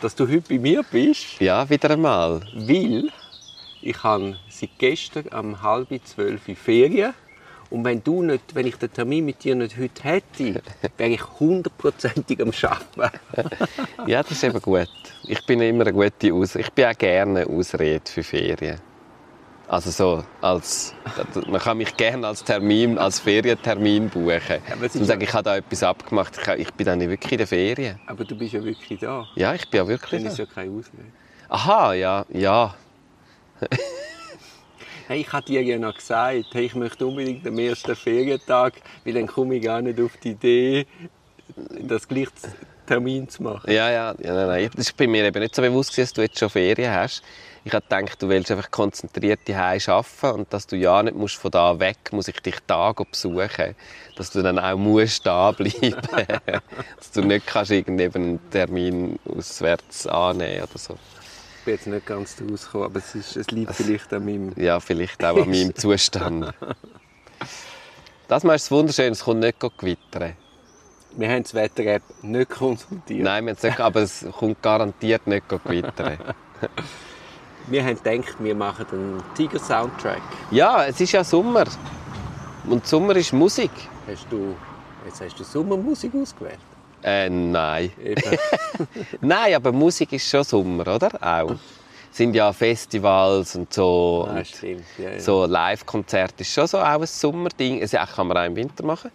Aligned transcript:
dass 0.00 0.14
du 0.14 0.26
heute 0.28 0.42
bei 0.48 0.58
mir 0.58 0.82
bist, 0.82 1.40
Ja, 1.40 1.68
wieder 1.68 1.90
einmal. 1.90 2.40
weil 2.54 3.10
ich 3.80 4.02
habe 4.02 4.36
seit 4.48 4.70
gestern 4.78 5.26
um 5.28 5.62
halb 5.62 5.88
zwölf 6.04 6.46
in 6.48 6.56
Ferien 6.56 7.14
und 7.70 7.84
wenn 7.84 8.02
du 8.04 8.22
nicht, 8.22 8.54
wenn 8.54 8.66
ich 8.66 8.76
den 8.76 8.92
Termin 8.92 9.24
mit 9.24 9.42
dir 9.42 9.54
nicht 9.54 9.76
heute 9.78 10.02
hätte, 10.04 10.62
wäre 10.98 11.10
ich 11.10 11.22
hundertprozentig 11.40 12.40
am 12.40 12.52
Arbeiten. 12.62 13.18
Ja, 14.06 14.22
das 14.22 14.32
ist 14.32 14.44
eben 14.44 14.60
gut. 14.60 14.88
Ich 15.26 15.44
bin 15.46 15.60
immer 15.60 15.82
eine 15.86 15.92
gute 15.92 16.32
Aus 16.34 16.54
Ich 16.54 16.70
bin 16.72 16.84
auch 16.86 16.98
gerne 16.98 17.40
eine 17.40 17.48
Ausrede 17.50 18.02
für 18.04 18.22
Ferien. 18.22 18.78
Also 19.72 19.90
so 19.90 20.22
als 20.42 20.94
man 21.46 21.58
kann 21.58 21.78
mich 21.78 21.96
gerne 21.96 22.26
als 22.26 22.44
Termin, 22.44 22.98
als 22.98 23.20
Ferientermin 23.20 24.10
buchen. 24.10 24.58
aber 24.70 24.84
ist 24.84 24.92
sagen, 25.06 25.22
ich 25.22 25.32
habe 25.32 25.44
da 25.44 25.56
etwas 25.56 25.82
abgemacht. 25.82 26.38
Ich, 26.38 26.48
ich 26.58 26.70
bin 26.74 26.84
dann 26.84 26.98
nicht 26.98 27.08
wirklich 27.08 27.32
in 27.32 27.38
den 27.38 27.46
Ferien. 27.46 27.98
Aber 28.06 28.22
du 28.22 28.36
bist 28.36 28.52
ja 28.52 28.62
wirklich 28.62 29.00
da. 29.00 29.26
Ja, 29.34 29.54
ich 29.54 29.66
bin 29.70 29.78
ja 29.78 29.88
wirklich. 29.88 30.20
Dann 30.22 30.30
ist 30.30 30.38
Da. 30.38 30.42
ja 30.42 30.48
keine 30.54 30.72
Ausrede. 30.72 31.04
Aha, 31.48 31.94
ja, 31.94 32.26
ja. 32.28 32.74
Hey, 35.08 35.22
ich 35.22 35.32
habe 35.32 35.44
dir 35.44 35.62
ja 35.62 35.78
noch 35.78 35.94
gesagt, 35.94 36.44
hey, 36.52 36.64
ich 36.66 36.74
möchte 36.74 37.06
unbedingt 37.06 37.46
am 37.46 37.58
ersten 37.58 37.96
Ferientag, 37.96 38.74
weil 39.04 39.14
dann 39.14 39.26
komme 39.26 39.56
ich 39.56 39.62
gar 39.62 39.82
nicht 39.82 40.00
auf 40.00 40.16
die 40.18 40.30
Idee, 40.30 40.86
das 41.80 42.06
gleich 42.06 42.28
Termin 42.86 43.28
zu 43.28 43.42
machen. 43.42 43.70
Ja, 43.70 43.90
ja, 43.90 44.14
ja 44.22 44.34
nein, 44.34 44.46
nein. 44.46 44.70
Das 44.76 44.86
ist 44.86 44.96
bei 44.96 45.06
mir 45.06 45.24
eben 45.24 45.40
nicht 45.40 45.54
so 45.54 45.60
bewusst, 45.62 45.90
gewesen, 45.90 46.02
dass 46.04 46.12
du 46.12 46.22
jetzt 46.22 46.38
schon 46.38 46.50
Ferien 46.50 46.92
hast. 46.92 47.22
Ich 47.64 47.72
habe 47.72 47.84
gedacht, 47.88 48.20
du 48.20 48.28
willst 48.28 48.50
einfach 48.50 48.70
konzentriert 48.72 49.40
daheim 49.46 49.80
arbeiten 49.86 50.40
und 50.40 50.52
dass 50.52 50.66
du 50.66 50.76
ja 50.76 51.00
nicht 51.02 51.16
musst 51.16 51.36
von 51.36 51.50
da 51.52 51.78
weg, 51.78 51.96
muss 52.10 52.26
ich 52.26 52.40
dich 52.40 52.56
da 52.66 52.92
besuchen, 52.92 53.76
dass 54.16 54.30
du 54.32 54.42
dann 54.42 54.58
auch 54.58 54.76
musst 54.76 55.24
da 55.24 55.52
bleiben, 55.52 55.94
dass 56.96 57.12
du 57.14 57.22
nicht 57.22 57.46
kannst 57.46 57.70
irgendwie 57.70 58.04
eben 58.04 58.22
einen 58.22 58.50
Termin 58.50 59.18
auswärts 59.28 60.08
annehmen 60.08 60.64
oder 60.64 60.78
so. 60.78 60.98
Ich 61.58 61.64
bin 61.64 61.74
jetzt 61.74 61.86
nicht 61.86 62.06
ganz 62.06 62.36
rausgekommen, 62.42 62.86
aber 62.86 62.98
es, 62.98 63.14
ist, 63.14 63.36
es 63.36 63.46
liegt 63.52 63.72
vielleicht 63.74 64.12
an 64.12 64.24
meinem... 64.24 64.52
Ja, 64.56 64.80
vielleicht 64.80 65.24
auch 65.24 65.36
an 65.36 65.48
meinem 65.48 65.74
Zustand. 65.74 66.52
Das 68.28 68.44
ist 68.44 68.70
wunderschön, 68.70 69.12
es 69.12 69.24
kommt 69.24 69.40
nicht 69.40 69.60
gewittern. 69.60 70.32
Wir 71.16 71.28
haben 71.28 71.42
das 71.42 71.52
Wetter-App 71.52 72.02
nicht 72.22 72.48
konsultiert. 72.48 73.24
Nein, 73.24 73.44
wir 73.44 73.50
haben 73.50 73.56
es 73.58 73.62
nicht, 73.62 73.78
aber 73.78 74.00
es 74.00 74.24
kommt 74.38 74.62
garantiert 74.62 75.26
nicht 75.26 75.46
gewittern. 75.50 76.16
Wir 77.68 77.84
haben 77.84 78.02
gedacht, 78.02 78.36
wir 78.38 78.54
machen 78.54 78.86
einen 78.92 79.22
Tiger-Soundtrack. 79.34 80.22
Ja, 80.50 80.84
es 80.84 81.00
ist 81.00 81.12
ja 81.12 81.22
Sommer. 81.22 81.64
Und 82.68 82.86
Sommer 82.86 83.16
ist 83.16 83.32
Musik. 83.32 83.70
Hast 84.06 84.26
du, 84.30 84.54
jetzt 85.06 85.20
hast 85.20 85.38
du 85.38 85.44
Sommermusik 85.44 86.12
ausgewählt? 86.14 86.58
Äh, 87.02 87.28
nein. 87.28 87.90
Nein, 89.20 89.54
aber 89.54 89.72
Musik 89.72 90.12
ist 90.12 90.28
schon 90.28 90.44
Sommer, 90.44 90.86
oder? 90.86 91.10
Auch. 91.20 91.56
Es 92.10 92.18
sind 92.18 92.34
ja 92.34 92.52
Festivals 92.52 93.56
und 93.56 93.72
so. 93.72 94.28
Und 94.28 94.46
stimmt. 94.46 94.84
Ja, 94.98 95.10
ja. 95.10 95.20
so 95.20 95.46
Live-Konzerte 95.46 96.42
ist 96.42 96.52
schon 96.52 96.66
so 96.66 96.78
auch 96.78 97.00
ein 97.00 97.06
Sommerding. 97.06 97.80
Also, 97.80 97.96
ja, 97.96 98.06
kann 98.06 98.28
man 98.28 98.36
auch 98.36 98.44
im 98.44 98.54
Winter 98.54 98.84
machen. 98.84 99.10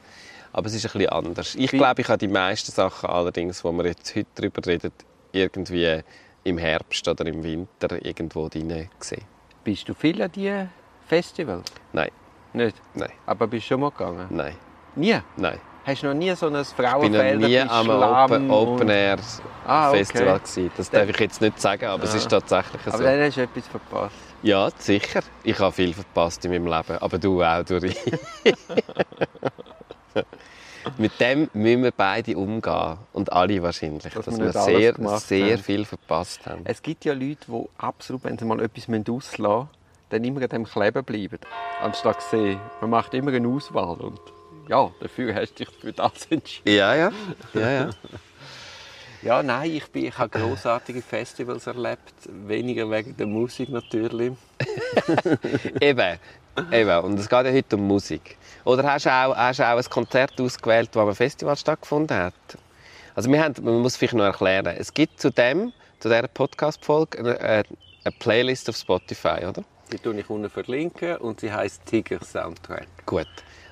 Aber 0.52 0.68
es 0.68 0.74
ist 0.74 0.85
ein 0.85 0.91
bisschen 0.94 1.09
anders. 1.09 1.56
Ich 1.56 1.72
glaube, 1.72 2.02
ich 2.02 2.08
habe 2.08 2.18
die 2.18 2.28
meisten 2.28 2.72
Sachen 2.72 3.09
allerdings, 3.09 3.64
wo 3.64 3.72
wir 3.72 3.85
jetzt 3.85 4.16
heute 4.16 4.28
darüber 4.35 4.66
reden, 4.66 4.91
irgendwie 5.31 6.02
im 6.47 6.58
Herbst 6.58 7.08
oder 7.08 7.25
im 7.25 7.44
Winter 7.44 8.03
irgendwo 8.06 8.47
drin 8.47 8.90
gesehen. 9.00 9.24
Bist 9.63 9.88
du 9.90 9.94
viel 9.94 10.22
an 10.22 10.31
diese 10.31 10.69
Festivals? 11.08 11.69
Nein, 11.91 12.09
Nicht? 12.53 12.78
nein, 12.94 13.12
Aber 13.25 13.47
bist 13.47 13.66
du 13.66 13.68
schon 13.74 13.81
mal 13.81 13.91
gegangen? 13.91 14.28
nein, 14.30 14.56
Nie? 14.96 15.19
nein. 15.35 15.59
Hast 15.85 16.03
du 16.03 16.08
noch 16.08 16.13
nie 16.16 16.34
so 16.35 16.47
ein 16.47 16.56
Ich 16.56 16.74
bin 16.74 16.85
Frauenfeld? 16.85 17.40
noch 17.40 17.47
nie 17.47 17.59
am 17.59 17.90
Open, 17.90 18.52
Open 18.52 18.90
Air 18.90 19.18
Ah, 19.66 19.90
okay. 19.90 20.00
Festival 20.00 20.40
gewesen. 20.40 20.72
Das 20.75 20.90
darf 20.90 21.08
ich 21.09 21.18
jetzt 21.19 21.40
nicht 21.41 21.62
sagen, 21.62 21.85
aber 21.85 22.03
es 22.03 22.13
ist 22.13 22.30
tatsächlich 22.30 22.81
so. 22.84 22.91
Aber 22.91 23.03
dann 23.03 23.22
hast 23.22 23.38
du 23.38 23.41
etwas 23.41 23.68
verpasst. 23.68 24.16
Ja, 24.44 24.69
sicher. 24.78 25.22
Ich 25.44 25.58
habe 25.59 25.72
viel 25.72 25.94
verpasst 25.94 26.44
in 26.46 26.52
meinem 26.52 26.68
Leben, 26.68 26.97
aber 26.97 27.18
du 27.18 27.41
auch, 27.41 27.64
Duri. 27.64 27.94
Mit 30.98 31.20
dem 31.20 31.50
müssen 31.53 31.84
wir 31.84 31.92
beide 31.92 32.38
umgehen. 32.38 32.98
Und 33.14 33.31
alle 33.31 33.62
wahrscheinlich. 33.64 34.14
Dass 34.14 34.25
Dass, 34.25 34.40
wir 34.40 34.52
sehr, 34.52 34.96
sehr 35.20 35.53
haben. 35.53 35.64
viel 35.64 35.86
verpasst 35.86 36.46
haben. 36.46 36.62
Es 36.66 36.81
gibt 36.81 37.06
ja 37.06 37.14
Leute, 37.14 37.46
die 37.48 37.64
absolut, 37.78 38.24
wenn 38.24 38.38
sie 38.38 38.46
mal 38.46 38.59
etwas 38.62 38.88
auslassen 38.90 39.42
müssen, 39.42 39.70
dann 40.09 40.24
immer 40.24 40.42
an 40.42 40.50
dem 40.50 40.64
kleben 40.64 41.03
bleiben. 41.03 41.40
Anstatt 41.81 42.22
zu 42.22 42.30
sehen, 42.38 42.59
man 42.81 42.90
macht 42.90 43.14
immer 43.14 43.31
eine 43.31 43.47
Auswahl. 43.47 43.97
Und 43.97 44.20
ja, 44.70 44.92
dafür 45.00 45.36
hast 45.36 45.53
du 45.59 45.66
dich 45.66 45.74
für 45.74 45.94
das 45.94 46.26
entschieden. 46.30 46.70
Ja, 46.70 46.96
ja. 46.96 47.12
ja, 47.53 47.72
ja. 47.72 47.90
Ja, 49.24 49.42
nein, 49.42 49.72
ich, 49.72 49.88
bin, 49.88 50.06
ich 50.06 50.18
habe 50.18 50.30
grossartige 50.30 51.02
Festivals 51.02 51.66
erlebt. 51.68 52.14
Weniger 52.30 52.90
wegen 52.92 53.18
der 53.18 53.26
Musik 53.26 53.70
natürlich. 53.70 54.34
Eben. 55.81 56.20
Eben. 56.72 57.00
Und 57.03 57.19
es 57.19 57.29
geht 57.29 57.45
ja 57.45 57.51
heute 57.51 57.75
um 57.75 57.88
Musik. 57.88 58.38
Oder 58.66 58.84
hast 58.84 59.06
du 59.06 59.09
auch, 59.09 59.35
hast 59.35 59.59
du 59.59 59.63
auch 59.63 59.78
ein 59.78 59.90
Konzert 59.90 60.40
ausgewählt, 60.40 60.90
wo 60.94 61.01
am 61.01 61.16
Festival 61.16 61.56
stattgefunden 61.56 62.18
hat? 62.18 62.34
Also 63.16 63.31
wir 63.31 63.44
haben, 63.44 63.56
man 63.63 63.81
muss 63.81 63.95
vielleicht 63.95 64.13
noch 64.13 64.25
erklären, 64.25 64.75
es 64.78 64.94
gibt 64.94 65.19
zu 65.19 65.31
dem, 65.31 65.72
zu 66.00 66.09
dieser 66.09 66.28
Podcast-Folge 66.28 67.19
eine, 67.19 67.40
äh, 67.40 67.63
eine 68.03 68.16
Playlist 68.19 68.69
auf 68.69 68.75
Spotify, 68.75 69.46
oder? 69.47 69.63
Die 69.91 69.97
tue 69.97 70.19
ich 70.19 70.29
unten 70.29 70.50
verlinken 70.50 71.17
und 71.17 71.40
sie 71.40 71.51
heißt 71.51 71.85
Tiger 71.85 72.23
Soundtrack. 72.23 72.88
Gut. 73.06 73.28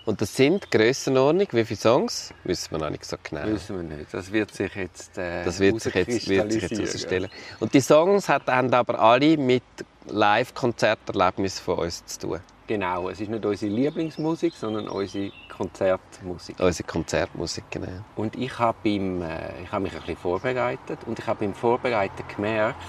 Und 0.06 0.22
das 0.22 0.36
sind 0.36 0.70
Grössenordnung, 0.72 1.48
wie 1.52 1.66
viele 1.66 1.80
Songs? 1.80 2.34
Wissen 2.44 2.72
wir 2.72 2.78
noch 2.78 2.92
nicht 2.92 3.06
so 3.06 3.18
genau. 3.22 3.46
Wissen 3.48 3.76
wir 3.76 3.98
nicht. 3.98 4.14
Das 4.14 4.32
wird 4.32 4.54
sich 4.54 4.74
jetzt 4.76 5.18
äh, 5.18 5.44
Das 5.44 5.60
wird 5.60 5.82
sich 5.82 5.94
jetzt, 5.96 6.30
wird 6.30 6.52
sich 6.52 6.62
jetzt 6.62 6.78
herausstellen. 6.78 7.30
Und 7.60 7.74
die 7.74 7.82
Songs 7.82 8.30
haben 8.30 8.74
aber 8.74 9.00
alle 9.00 9.36
mit 9.36 9.64
Live-Konzerterlebnissen 10.08 11.64
von 11.64 11.80
uns 11.80 12.06
zu 12.06 12.20
tun. 12.20 12.40
Genau, 12.68 13.10
es 13.10 13.22
ist 13.22 13.30
nicht 13.30 13.46
unsere 13.46 13.72
Lieblingsmusik, 13.72 14.54
sondern 14.56 14.88
unsere 14.88 15.32
Konzertmusik. 15.56 16.60
Unsere 16.60 16.88
Konzertmusik, 16.88 17.66
genau. 17.70 18.04
Und 18.16 18.36
ich 18.36 18.58
habe 18.58 18.78
beim, 18.84 19.22
äh, 19.22 19.62
ich 19.62 19.72
habe 19.72 19.84
mich 19.84 19.94
ein 19.94 20.00
bisschen 20.00 20.18
vorbereitet 20.18 21.00
und 21.06 21.20
ich 21.20 21.28
habe 21.28 21.46
beim 21.46 21.54
Vorbereiten 21.54 22.24
gemerkt, 22.36 22.82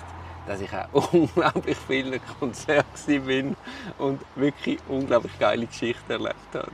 dass 0.47 0.62
ich 0.62 0.72
auch 0.72 1.12
unglaublich 1.12 1.76
viele 1.86 2.20
Konzerte 2.38 3.20
bin 3.20 3.54
und 3.98 4.20
wirklich 4.34 4.78
unglaublich 4.88 5.38
geile 5.38 5.66
Geschichten 5.66 6.10
erlebt 6.10 6.54
habe. 6.54 6.70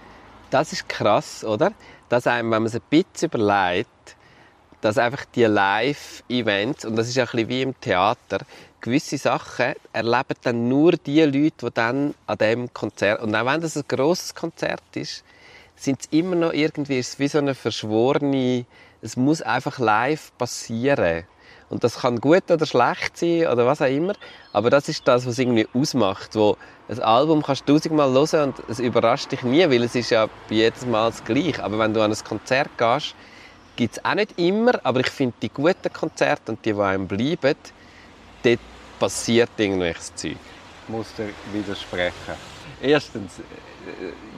Das 0.51 0.73
ist 0.73 0.89
krass, 0.89 1.45
oder? 1.45 1.73
Dass 2.09 2.29
einem, 2.29 2.53
wenn 2.53 2.63
man 2.63 2.67
es 2.67 2.77
ein 2.77 2.83
bisschen 2.89 3.31
überlegt, 3.31 3.89
dass 4.81 4.99
einfach 4.99 5.25
die 5.35 5.45
Live-Events, 5.45 6.85
und 6.85 6.97
das 6.97 7.09
ist 7.09 7.17
ja 7.17 7.25
ein 7.25 7.31
bisschen 7.31 7.49
wie 7.49 7.63
im 7.63 7.81
Theater, 7.81 8.41
gewisse 8.83 9.17
Sachen 9.17 9.75
erleben 9.93 10.37
dann 10.43 10.69
nur 10.69 10.93
die 10.93 11.23
Leute, 11.23 11.67
die 11.67 11.71
dann 11.73 12.15
an 12.27 12.39
dem 12.39 12.75
Konzert, 12.75 13.23
und 13.23 13.35
auch 13.35 13.47
wenn 13.47 13.61
das 13.63 13.77
ein 13.77 13.85
grosses 13.89 14.35
Konzert 14.35 14.83
ist, 14.95 15.25
sind 15.77 16.01
es 16.01 16.09
immer 16.11 16.37
noch 16.37 16.53
irgendwie, 16.53 16.99
es 16.99 17.11
ist 17.11 17.19
wie 17.19 17.29
so 17.29 17.39
eine 17.39 17.55
verschworene, 17.55 18.67
es 19.01 19.17
muss 19.17 19.41
einfach 19.41 19.79
live 19.79 20.31
passieren. 20.37 21.25
Und 21.71 21.83
das 21.85 22.01
kann 22.01 22.21
gut 22.21 22.51
oder 22.51 22.67
schlecht 22.67 23.17
sein 23.17 23.47
oder 23.47 23.65
was 23.65 23.81
auch 23.81 23.87
immer. 23.87 24.13
Aber 24.53 24.69
das 24.69 24.91
ist 24.91 25.09
das, 25.09 25.25
was 25.25 25.33
es 25.33 25.39
irgendwie 25.39 25.67
ausmacht. 25.73 26.35
Wo 26.35 26.59
ein 26.87 27.01
Album 27.01 27.43
kannst 27.43 27.67
du 27.67 27.73
tausendmal 27.73 28.13
hören 28.13 28.51
und 28.51 28.63
es 28.69 28.79
überrascht 28.79 29.33
dich 29.33 29.43
nie, 29.43 29.63
weil 29.71 29.83
es 29.83 29.95
ist 29.95 30.11
ja 30.11 30.29
jedes 30.51 30.85
Mal 30.85 31.11
das 31.11 31.25
Gleiche. 31.25 31.65
Aber 31.65 31.79
wenn 31.79 31.95
du 31.95 32.03
an 32.03 32.13
ein 32.13 32.25
Konzert 32.25 32.69
gehst, 32.77 33.15
gibt 33.77 33.97
es 33.97 34.05
auch 34.05 34.15
nicht 34.15 34.39
immer, 34.39 34.73
aber 34.85 35.01
ich 35.01 35.09
finde 35.09 35.35
die 35.41 35.49
guten 35.49 35.91
Konzerte 35.91 36.53
und 36.53 36.63
die, 36.65 36.75
die 36.75 36.81
einem 36.81 37.09
bleiben, 37.09 37.57
dort 38.43 38.61
passiert 38.99 39.51
irgendwelches 39.57 40.15
Zeug. 40.15 40.37
Ich 40.85 40.89
muss 40.89 41.15
dir 41.15 41.31
widersprechen. 41.53 42.35
Erstens, 42.81 43.39
äh, 43.39 43.43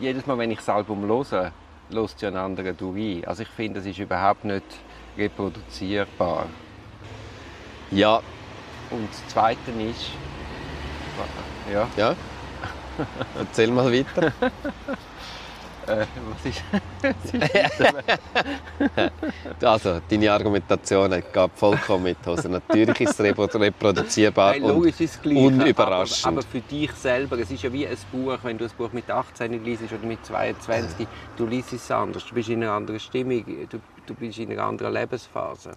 jedes 0.01 0.27
Mal, 0.27 0.39
wenn 0.39 0.51
ich 0.51 0.59
das 0.59 0.69
Album 0.69 1.06
höre, 1.06 1.53
hört 1.91 2.23
ja 2.23 2.29
ein 2.29 2.37
anderer 2.37 2.73
durch. 2.73 3.27
Also 3.27 3.43
ich 3.43 3.49
finde, 3.49 3.81
es 3.81 3.87
ist 3.87 3.99
überhaupt 3.99 4.45
nicht 4.45 4.65
reproduzierbar. 5.17 6.47
Ja, 7.91 8.23
Und 8.91 9.09
das 9.11 9.27
Zweite 9.33 9.71
ist... 9.71 10.11
Ja, 11.73 11.89
ja. 11.97 12.17
Erzähl 13.39 13.71
mal 13.71 13.93
weiter. 13.93 14.33
äh, 15.89 16.07
was 16.31 16.45
ist... 16.45 16.63
Also, 19.63 20.01
deine 20.09 20.33
Argumentation 20.33 21.11
geht 21.11 21.51
vollkommen 21.55 22.05
mit 22.05 22.19
Hose. 22.27 22.49
Natürlich 22.49 23.01
ist 23.01 23.21
es 23.21 23.21
reproduzierbar 23.21 24.53
Nein, 24.53 24.65
und 24.65 25.01
ist 25.01 25.23
gleich. 25.23 25.37
unüberraschend. 25.37 26.27
Aber, 26.27 26.39
aber 26.39 26.47
für 26.47 26.61
dich 26.61 26.93
selber, 26.93 27.39
es 27.39 27.51
ist 27.51 27.63
ja 27.63 27.73
wie 27.73 27.87
ein 27.87 27.97
Buch, 28.13 28.39
wenn 28.43 28.59
du 28.59 28.65
ein 28.65 28.71
Buch 28.77 28.93
mit 28.93 29.11
18 29.11 29.65
liest 29.65 29.83
oder 29.85 30.07
mit 30.07 30.25
22, 30.25 31.07
du 31.37 31.47
liest 31.47 31.73
es 31.73 31.91
anders, 31.91 32.25
du 32.27 32.35
bist 32.35 32.49
in 32.49 32.63
einer 32.63 32.73
anderen 32.73 33.01
Stimmung, 33.01 33.45
du, 33.69 33.81
du 34.07 34.15
bist 34.15 34.39
in 34.39 34.53
einer 34.53 34.65
anderen 34.65 34.93
Lebensphase. 34.93 35.73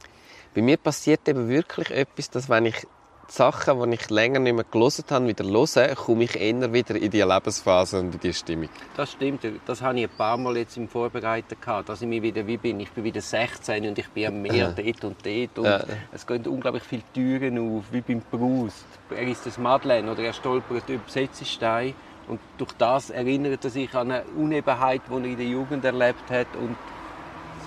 Bei 0.54 0.62
mir 0.62 0.77
passiert 0.77 1.27
eben 1.30 1.48
wirklich 1.48 1.92
etwas, 1.92 2.30
dass 2.30 2.50
wenn 2.50 2.65
ich 2.65 2.88
die 3.29 3.33
Sachen, 3.33 3.89
die 3.89 3.95
ich 3.95 4.09
länger 4.09 4.39
nicht 4.39 4.53
mehr 4.56 4.63
gelesen 4.63 5.03
habe, 5.09 5.27
wieder 5.27 5.44
höre, 5.45 5.95
komme 5.95 6.24
ich 6.24 6.35
eher 6.39 6.71
wieder 6.74 6.95
in 6.95 7.12
die 7.12 7.21
Lebensphase 7.21 8.00
und 8.00 8.13
in 8.13 8.19
die 8.19 8.33
Stimmung. 8.33 8.69
Das 8.95 9.12
stimmt, 9.12 9.41
das 9.65 9.81
habe 9.81 10.00
ich 10.00 10.06
ein 10.06 10.18
paar 10.18 10.38
Mal 10.38 10.57
jetzt 10.57 10.77
im 10.77 10.88
Vorbereiten 10.88 11.56
gehabt, 11.59 11.89
dass 11.89 12.01
ich 12.01 12.07
mich 12.07 12.21
wieder 12.21 12.47
wie 12.47 12.57
bin. 12.57 12.79
Ich 12.79 12.91
bin 12.91 13.03
wieder 13.03 13.21
16 13.21 13.85
und 13.88 14.00
ich 14.00 14.09
bin 14.09 14.27
am 14.27 14.41
Meer 14.41 14.74
dort 14.75 15.03
und 15.03 15.25
dort 15.25 15.59
und 15.59 15.65
Ja. 15.65 15.83
es 16.12 16.25
gehen 16.25 16.45
unglaublich 16.47 16.83
viele 16.83 17.03
Türen 17.13 17.57
auf, 17.77 17.85
wie 17.91 18.01
beim 18.01 18.21
Proust. 18.21 18.85
Er 19.09 19.27
ist 19.27 19.45
das 19.45 19.57
Madeleine 19.57 20.12
oder 20.12 20.23
er 20.23 20.33
stolpert 20.33 20.88
über 20.88 21.03
Setzestein 21.07 21.94
und 22.27 22.39
durch 22.57 22.71
das 22.77 23.09
erinnert 23.09 23.63
er 23.63 23.69
sich 23.69 23.94
an 23.94 24.12
eine 24.12 24.23
Unebenheit, 24.38 25.01
die 25.09 25.13
er 25.13 25.25
in 25.25 25.38
der 25.38 25.45
Jugend 25.47 25.83
erlebt 25.83 26.30
hat 26.30 26.47
und 26.62 26.75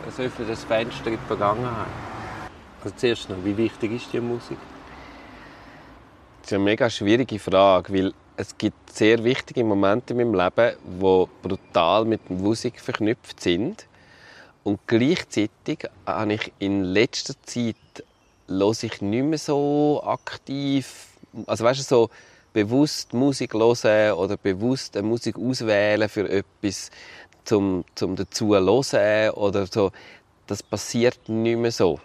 es 0.08 0.18
öffnet 0.18 0.48
das 0.48 0.64
Fenster 0.64 1.08
in 1.08 1.18
die 1.18 1.26
Vergangenheit. 1.26 1.86
Also 2.82 2.96
zuerst 2.96 3.28
noch, 3.28 3.36
wie 3.44 3.56
wichtig 3.56 3.92
ist 3.92 4.10
die 4.12 4.20
Musik? 4.20 4.56
Ist 6.50 6.54
eine 6.54 6.64
mega 6.64 6.90
schwierige 6.90 7.38
Frage, 7.38 7.94
weil 7.94 8.12
es 8.36 8.58
gibt 8.58 8.92
sehr 8.92 9.22
wichtige 9.22 9.62
Momente 9.62 10.14
in 10.14 10.16
meinem 10.16 10.34
Leben, 10.34 10.76
die 11.00 11.46
brutal 11.46 12.04
mit 12.04 12.28
Musik 12.28 12.80
verknüpft 12.80 13.40
sind. 13.40 13.86
Und 14.64 14.80
gleichzeitig 14.88 15.88
habe 16.04 16.32
ich 16.32 16.52
in 16.58 16.82
letzter 16.82 17.34
Zeit 17.44 17.76
höre 18.48 18.82
ich 18.82 19.00
nicht 19.00 19.24
mehr 19.26 19.38
so 19.38 20.02
aktiv, 20.04 21.06
also 21.46 21.62
weißt 21.62 21.78
du, 21.78 21.84
so 21.84 22.10
bewusst 22.52 23.14
Musik 23.14 23.54
hören 23.54 24.14
oder 24.14 24.36
bewusst 24.36 24.96
eine 24.96 25.06
Musik 25.06 25.38
auswählen 25.38 26.08
für 26.08 26.28
etwas, 26.28 26.90
zum, 27.44 27.84
zum 27.94 28.16
dazu 28.16 28.56
hören 28.56 29.30
oder 29.34 29.68
so. 29.68 29.92
Das 30.48 30.64
passiert 30.64 31.28
nicht 31.28 31.58
mehr 31.58 31.70
so. 31.70 32.00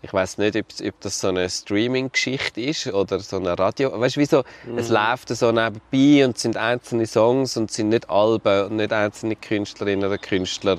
Ich 0.00 0.12
weiß 0.12 0.38
nicht, 0.38 0.56
ob, 0.56 0.66
ob 0.86 1.00
das 1.00 1.20
so 1.20 1.28
eine 1.28 1.50
Streaming-Geschichte 1.50 2.60
ist 2.60 2.86
oder 2.86 3.18
so 3.18 3.36
eine 3.36 3.58
Radio. 3.58 3.98
Weißt 3.98 4.14
du, 4.14 4.20
wie 4.20 4.26
so, 4.26 4.44
es 4.76 4.90
läuft 4.90 5.28
so 5.28 5.50
nebenbei 5.50 6.24
und 6.24 6.36
es 6.36 6.42
sind 6.42 6.56
einzelne 6.56 7.06
Songs 7.06 7.56
und 7.56 7.70
es 7.70 7.76
sind 7.76 7.88
nicht 7.88 8.08
Alben 8.08 8.66
und 8.66 8.76
nicht 8.76 8.92
einzelne 8.92 9.34
Künstlerinnen 9.34 10.06
oder 10.06 10.18
Künstler, 10.18 10.78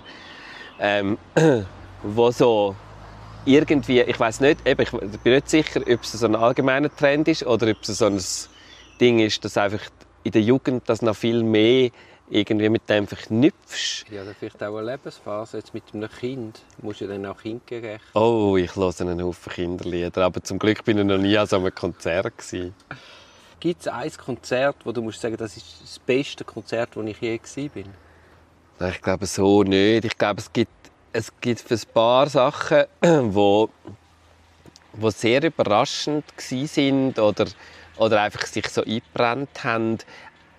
ähm, 0.79 1.17
wo 2.03 2.31
so 2.31 2.75
irgendwie, 3.45 4.01
ich 4.01 4.19
weiß 4.19 4.39
nicht, 4.39 4.65
eben, 4.65 4.81
ich 4.81 4.91
bin 4.91 5.33
nicht 5.33 5.49
sicher, 5.49 5.81
ob 5.81 6.03
es 6.03 6.11
so 6.13 6.25
ein 6.25 6.35
allgemeiner 6.35 6.93
Trend 6.95 7.27
ist 7.27 7.45
oder 7.45 7.69
ob 7.71 7.81
es 7.81 7.87
so 7.87 8.05
ein 8.05 8.21
Ding 9.01 9.19
ist, 9.19 9.43
dass 9.43 9.57
einfach 9.57 9.81
in 10.23 10.31
der 10.31 10.41
Jugend 10.41 10.83
das 10.87 11.01
noch 11.01 11.15
viel 11.15 11.43
mehr 11.43 11.89
irgendwie 12.29 12.69
mit 12.69 12.87
dem 12.89 13.07
verknüpfst. 13.07 14.05
Ja, 14.11 14.21
oder 14.21 14.33
vielleicht 14.33 14.61
auch 14.63 14.77
eine 14.77 14.91
Lebensphase. 14.91 15.57
Jetzt 15.57 15.73
mit 15.73 15.83
einem 15.93 16.09
Kind 16.09 16.61
musst 16.81 17.01
du 17.01 17.07
dann 17.07 17.25
auch 17.25 17.41
kindgerecht. 17.41 18.03
Oh, 18.13 18.55
ich 18.57 18.75
höre 18.75 18.93
einen 19.01 19.21
Haufen 19.23 19.51
Kinderlieder, 19.51 20.25
aber 20.25 20.43
zum 20.43 20.59
Glück 20.59 20.83
bin 20.83 20.97
ich 20.99 21.05
noch 21.05 21.17
nie 21.17 21.37
an 21.37 21.47
so 21.47 21.57
einem 21.57 21.73
Konzert 21.73 22.37
gewesen. 22.37 22.73
Gibt 23.59 23.81
es 23.81 23.87
ein 23.87 24.11
Konzert, 24.11 24.77
wo 24.85 24.91
du 24.91 25.01
musst 25.01 25.19
sagen, 25.19 25.35
das 25.35 25.57
ist 25.57 25.81
das 25.81 25.99
beste 25.99 26.43
Konzert, 26.45 26.95
wo 26.95 27.01
ich 27.01 27.19
je 27.19 27.37
gewesen 27.37 27.69
bin? 27.69 27.89
Nein, 28.79 28.93
ich 28.95 29.01
glaube 29.01 29.25
so 29.25 29.63
nicht. 29.63 30.05
Ich 30.05 30.17
glaube, 30.17 30.39
es 30.39 30.53
gibt, 30.53 30.71
es 31.11 31.31
gibt 31.41 31.59
für 31.59 31.73
ein 31.73 31.93
paar 31.93 32.29
Sachen, 32.29 32.85
wo, 33.01 33.69
wo 34.93 35.09
sehr 35.09 35.43
überraschend 35.43 36.23
sind 36.37 37.19
oder, 37.19 37.47
oder 37.97 38.21
einfach 38.21 38.45
sich 38.45 38.67
so 38.69 38.83
eingebrannt 38.83 39.63
haben. 39.63 39.97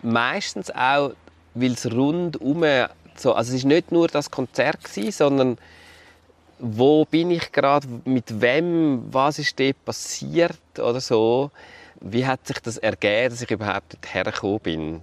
Meistens 0.03 0.71
auch, 0.71 1.13
weil 1.55 1.73
es 1.73 1.91
rundum 1.91 2.65
so, 3.17 3.35
also 3.35 3.51
es 3.51 3.59
ist 3.59 3.65
nicht 3.65 3.93
nur 3.93 4.09
das 4.09 4.31
Konzert 4.31 4.83
gsi, 4.83 5.11
sondern 5.11 5.59
wo 6.59 7.05
bin 7.05 7.31
ich 7.31 7.53
gerade, 7.53 7.87
mit 8.05 8.41
wem, 8.41 9.03
was 9.11 9.39
ist 9.39 9.59
dort 9.59 9.85
passiert 9.85 10.79
oder 10.79 11.01
so. 11.01 11.51
Wie 12.01 12.27
hat 12.27 12.47
sich 12.47 12.59
das 12.61 12.79
ergeben, 12.79 13.31
dass 13.31 13.43
ich 13.43 13.51
überhaupt 13.51 13.95
dorthin 13.95 14.25
gekommen 14.25 14.61
bin? 14.61 15.01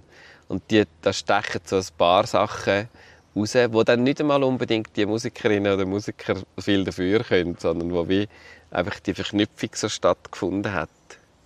Und 0.48 0.62
die, 0.70 0.84
da 1.02 1.12
stechen 1.12 1.60
so 1.64 1.76
ein 1.76 1.86
paar 1.96 2.26
Sachen 2.26 2.88
raus, 3.36 3.54
wo 3.70 3.82
dann 3.82 4.02
nicht 4.02 4.20
einmal 4.20 4.42
unbedingt 4.42 4.96
die 4.96 5.06
Musikerinnen 5.06 5.72
oder 5.72 5.84
Musiker 5.84 6.36
viel 6.58 6.84
dafür 6.84 7.22
können, 7.22 7.56
sondern 7.58 7.92
wo 7.92 8.08
wie 8.08 8.28
einfach 8.70 8.98
die 9.00 9.14
Verknüpfung 9.14 9.70
so 9.74 9.88
stattgefunden 9.88 10.72
hat. 10.72 10.88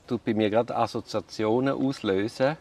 tut 0.07 0.25
bei 0.25 0.35
mir 0.35 0.51
gerade 0.51 0.77
Assoziationen 0.77 1.75
auslösen. 1.75 2.57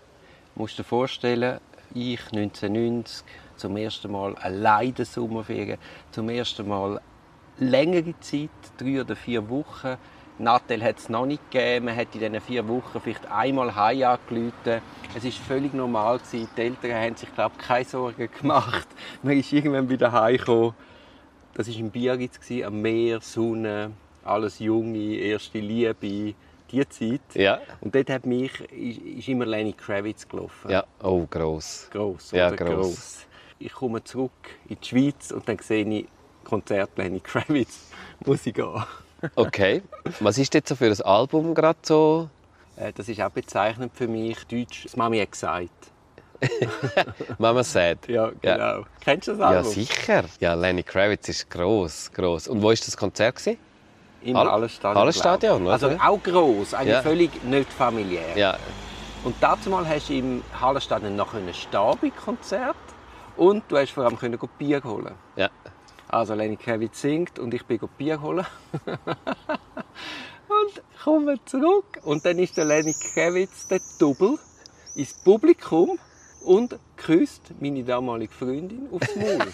Du 0.56 0.62
musst 0.62 0.78
dir 0.78 0.84
vorstellen, 0.84 1.60
ich 1.94 2.20
1990 2.32 3.24
zum 3.56 3.78
ersten 3.78 4.12
Mal 4.12 4.36
alleine 4.36 4.92
den 4.94 5.06
Sommerferien, 5.06 5.78
zum 6.12 6.30
ersten 6.30 6.68
Mal 6.68 7.00
längere 7.58 8.20
Zeit, 8.20 8.50
drei 8.78 9.02
oder 9.02 9.16
vier 9.16 9.48
Wochen. 9.50 9.98
Nattel 10.40 10.84
hat 10.84 10.98
es 10.98 11.10
noch 11.10 11.26
nicht 11.26 11.52
gegeben. 11.52 11.86
Man 11.86 11.96
hat 11.96 12.08
in 12.14 12.20
diesen 12.20 12.42
vier 12.42 12.68
Wochen 12.68 13.00
vielleicht 13.00 13.30
einmal 13.30 13.76
heim 13.76 14.04
angerufen. 14.04 14.82
Es 15.16 15.24
war 15.24 15.32
völlig 15.32 15.74
normal. 15.74 16.18
Gewesen. 16.18 16.50
Die 16.58 16.62
Eltern 16.62 16.94
haben 16.94 17.16
sich, 17.16 17.34
glaube 17.34 17.56
ich, 17.60 17.68
keine 17.68 17.86
Sorgen 17.86 18.30
gemacht. 18.40 18.88
Man 19.24 19.38
ist 19.38 19.54
irgendwann 19.54 19.90
wieder 19.90 20.12
heimgekommen. 20.12 20.74
Das 21.54 21.68
war 21.68 21.76
in 21.76 21.92
Biarritz, 21.92 22.40
am 22.66 22.82
Meer, 22.82 23.20
Sonne, 23.22 23.92
alles 24.24 24.60
Junge, 24.60 25.16
erste 25.16 25.60
Liebe, 25.60 26.34
die 26.72 26.88
Zeit. 26.90 27.22
Ja. 27.36 27.60
Und 27.82 27.94
dort 27.96 28.10
hat 28.10 28.26
mich, 28.26 28.52
ist, 28.72 29.28
immer 29.28 29.46
Lenny 29.46 29.74
Kravitz 29.74 30.28
gelaufen. 30.28 30.70
Ja, 30.72 30.84
oh, 31.04 31.26
gross. 31.30 31.88
Gross, 31.92 32.32
Ja, 32.32 32.48
oder? 32.48 32.56
gross. 32.58 33.26
Ich 33.60 33.74
komme 33.74 34.04
zurück 34.04 34.32
in 34.68 34.78
die 34.82 34.88
Schweiz 34.88 35.32
und 35.32 35.48
dann 35.48 35.60
sehe 35.60 35.86
ich 35.88 36.08
Konzert 36.44 36.98
Lenny 36.98 37.20
Kravitz. 37.24 37.80
Muss 38.26 38.46
ich 38.46 38.54
gehen. 38.54 38.84
Okay. 39.36 39.84
Was 40.20 40.38
ist 40.40 40.54
jetzt 40.54 40.70
so 40.70 40.76
für 40.76 40.86
ein 40.88 41.02
Album 41.02 41.54
gerade 41.54 41.78
so? 41.84 42.30
Äh, 42.76 42.92
Das 42.94 43.08
ist 43.08 43.22
auch 43.22 43.30
bezeichnend 43.30 43.92
für 43.96 44.08
mich. 44.08 44.44
Deutsch, 44.48 44.84
das 44.86 44.96
Mami 44.98 45.20
hat 45.20 45.32
gesagt. 45.32 45.70
Mama 47.38 47.64
Sad. 47.64 48.08
Ja, 48.08 48.32
Ja. 48.42 48.58
genau. 48.58 48.86
Kennst 49.00 49.28
du 49.28 49.32
das 49.34 49.40
Ja, 49.40 49.48
Album? 49.60 49.72
sicher. 49.72 50.24
Ja, 50.40 50.54
Lenny 50.56 50.82
Kravitz 50.84 51.30
ist 51.30 51.50
gross, 51.52 52.12
gross. 52.12 52.48
Und 52.48 52.62
wo 52.62 52.68
war 52.68 52.74
das 52.74 52.98
Konzert? 52.98 53.36
Gewesen? 53.36 53.58
Im. 54.24 54.38
Hallenstadion, 54.38 55.64
glaub 55.64 55.78
ich. 55.78 55.84
Also 55.84 55.98
auch 56.04 56.22
gross, 56.24 56.74
eigentlich 56.74 56.94
Ja. 56.94 57.02
völlig 57.02 57.44
nicht 57.44 57.72
familiär. 57.74 58.38
Ja, 58.38 58.58
Und 59.24 59.36
dazu 59.40 59.70
mal 59.70 59.88
hast 59.88 60.10
du 60.10 60.14
im 60.14 60.44
Hallenstadion 60.60 61.16
noch 61.16 61.34
ein 61.34 61.54
Stabi-Konzert 61.54 62.76
und 63.38 63.64
du 63.70 63.78
hast 63.78 63.92
vor 63.92 64.06
allem 64.06 64.18
können 64.18 64.40
Bier 64.58 64.84
holen. 64.84 65.16
ja. 65.36 65.50
Also 66.08 66.34
Lenny 66.34 66.58
Kravitz 66.58 67.00
singt 67.02 67.40
und 67.40 67.54
ich 67.54 67.66
bin 67.66 67.80
Bier 67.98 68.22
holen. 68.22 68.46
und 70.48 70.82
komme 71.02 71.40
zurück 71.46 72.00
und 72.04 72.26
dann 72.26 72.38
ist 72.38 72.58
der 72.58 72.66
Lenny 72.66 72.94
Kravitz 72.94 73.68
der 73.70 73.80
Double 73.98 74.38
ins 74.96 75.14
Publikum 75.14 75.98
und 76.44 76.78
küsst 76.98 77.54
meine 77.62 77.84
damalige 77.86 78.34
Freundin 78.34 78.90
aufs 78.92 79.16
Maul. 79.16 79.54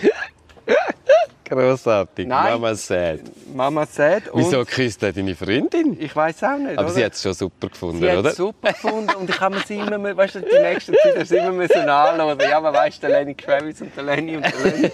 Grossartig. 1.44 2.28
Nein. 2.28 2.52
Mama 2.52 2.74
Sad. 2.76 3.20
Mama 3.52 3.80
und 3.82 3.88
Wieso 4.34 4.64
küsst 4.64 5.02
er 5.02 5.12
deine 5.12 5.34
Freundin? 5.34 5.96
ich 6.00 6.14
weiß 6.14 6.44
auch 6.44 6.58
nicht. 6.58 6.78
Aber 6.78 6.82
oder? 6.86 6.90
sie 6.94 7.04
hat 7.04 7.14
es 7.14 7.22
schon 7.22 7.34
super 7.34 7.68
gefunden, 7.68 7.98
Sie 8.00 8.06
oder? 8.06 8.30
es 8.30 8.36
super 8.36 8.72
gefunden 8.72 9.14
und 9.16 9.28
ich 9.30 9.40
habe 9.40 9.56
mir 9.56 9.62
sie 9.66 9.78
immer, 9.78 9.98
mehr- 9.98 10.16
weißt 10.16 10.36
du, 10.36 10.40
die 10.42 10.58
nächste 10.62 10.92
Zeit 10.92 11.28
du 11.28 11.36
immer 11.36 11.50
müssen 11.50 11.88
anhören. 11.88 12.38
Ja, 12.40 12.60
man 12.60 12.72
weiss, 12.72 13.00
der 13.00 13.10
Lenny 13.10 13.34
Kravitz 13.34 13.80
und 13.80 13.96
der 13.96 14.04
Lenny 14.04 14.36
und 14.36 14.44
der 14.44 14.70
Lenny. 14.72 14.90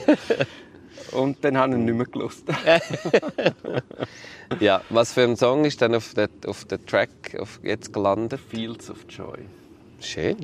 Und 1.12 1.44
dann 1.44 1.58
habe 1.58 1.72
ich 1.74 1.78
ihn 1.78 1.84
nicht 1.84 1.94
mehr 1.94 2.06
gelost. 2.06 2.44
Ja, 4.60 4.80
was 4.90 5.12
für 5.12 5.22
ein 5.22 5.36
Song 5.36 5.64
ist 5.64 5.82
dann 5.82 5.94
auf 5.94 6.14
der, 6.14 6.28
auf 6.46 6.64
der 6.66 6.84
Track 6.86 7.36
auf 7.40 7.58
jetzt 7.64 7.92
gelandet? 7.92 8.40
Fields 8.48 8.88
of 8.90 8.98
Joy. 9.08 9.38
Schön. 10.00 10.36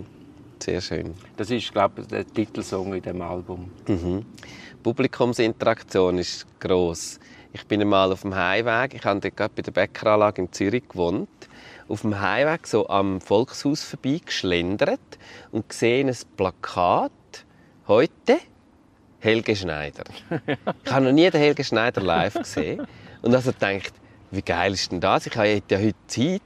Sehr 0.60 0.80
schön. 0.80 1.14
Das 1.36 1.50
ist, 1.50 1.72
glaube 1.72 2.00
ich, 2.02 2.08
der 2.08 2.26
Titelsong 2.26 2.94
in 2.94 3.02
dem 3.02 3.22
Album. 3.22 3.70
Publikumsinteraktion 4.82 6.18
ist 6.18 6.46
gross. 6.58 7.20
Ich 7.52 7.64
bin 7.66 7.80
einmal 7.80 8.10
auf 8.10 8.22
dem 8.22 8.34
Heimweg, 8.34 8.94
ich 8.94 9.04
habe 9.04 9.20
dort 9.20 9.36
gerade 9.36 9.52
bei 9.54 9.62
der 9.62 9.70
Bäckeranlage 9.70 10.42
in 10.42 10.52
Zürich 10.52 10.88
gewohnt, 10.88 11.28
auf 11.88 12.00
dem 12.00 12.20
Heimweg 12.20 12.66
so 12.66 12.88
am 12.88 13.20
Volkshaus 13.20 13.84
vorbeigeschlendert 13.84 15.00
und 15.52 15.68
gesehen 15.68 16.08
ein 16.08 16.16
Plakat 16.36 17.12
«Heute 17.86 18.38
Helge 19.20 19.54
Schneider». 19.54 20.04
Ich 20.84 20.90
habe 20.90 21.04
noch 21.04 21.12
nie 21.12 21.30
den 21.30 21.40
Helge 21.40 21.62
Schneider 21.62 22.00
live 22.00 22.34
gesehen 22.34 22.86
und 23.22 23.34
also 23.34 23.52
gedacht, 23.52 23.92
wie 24.32 24.42
geil 24.42 24.72
ist 24.72 24.90
denn 24.90 25.00
das? 25.00 25.26
Ich 25.26 25.36
habe 25.36 25.62
ja 25.68 25.78
heute 25.78 25.94
Zeit. 26.06 26.40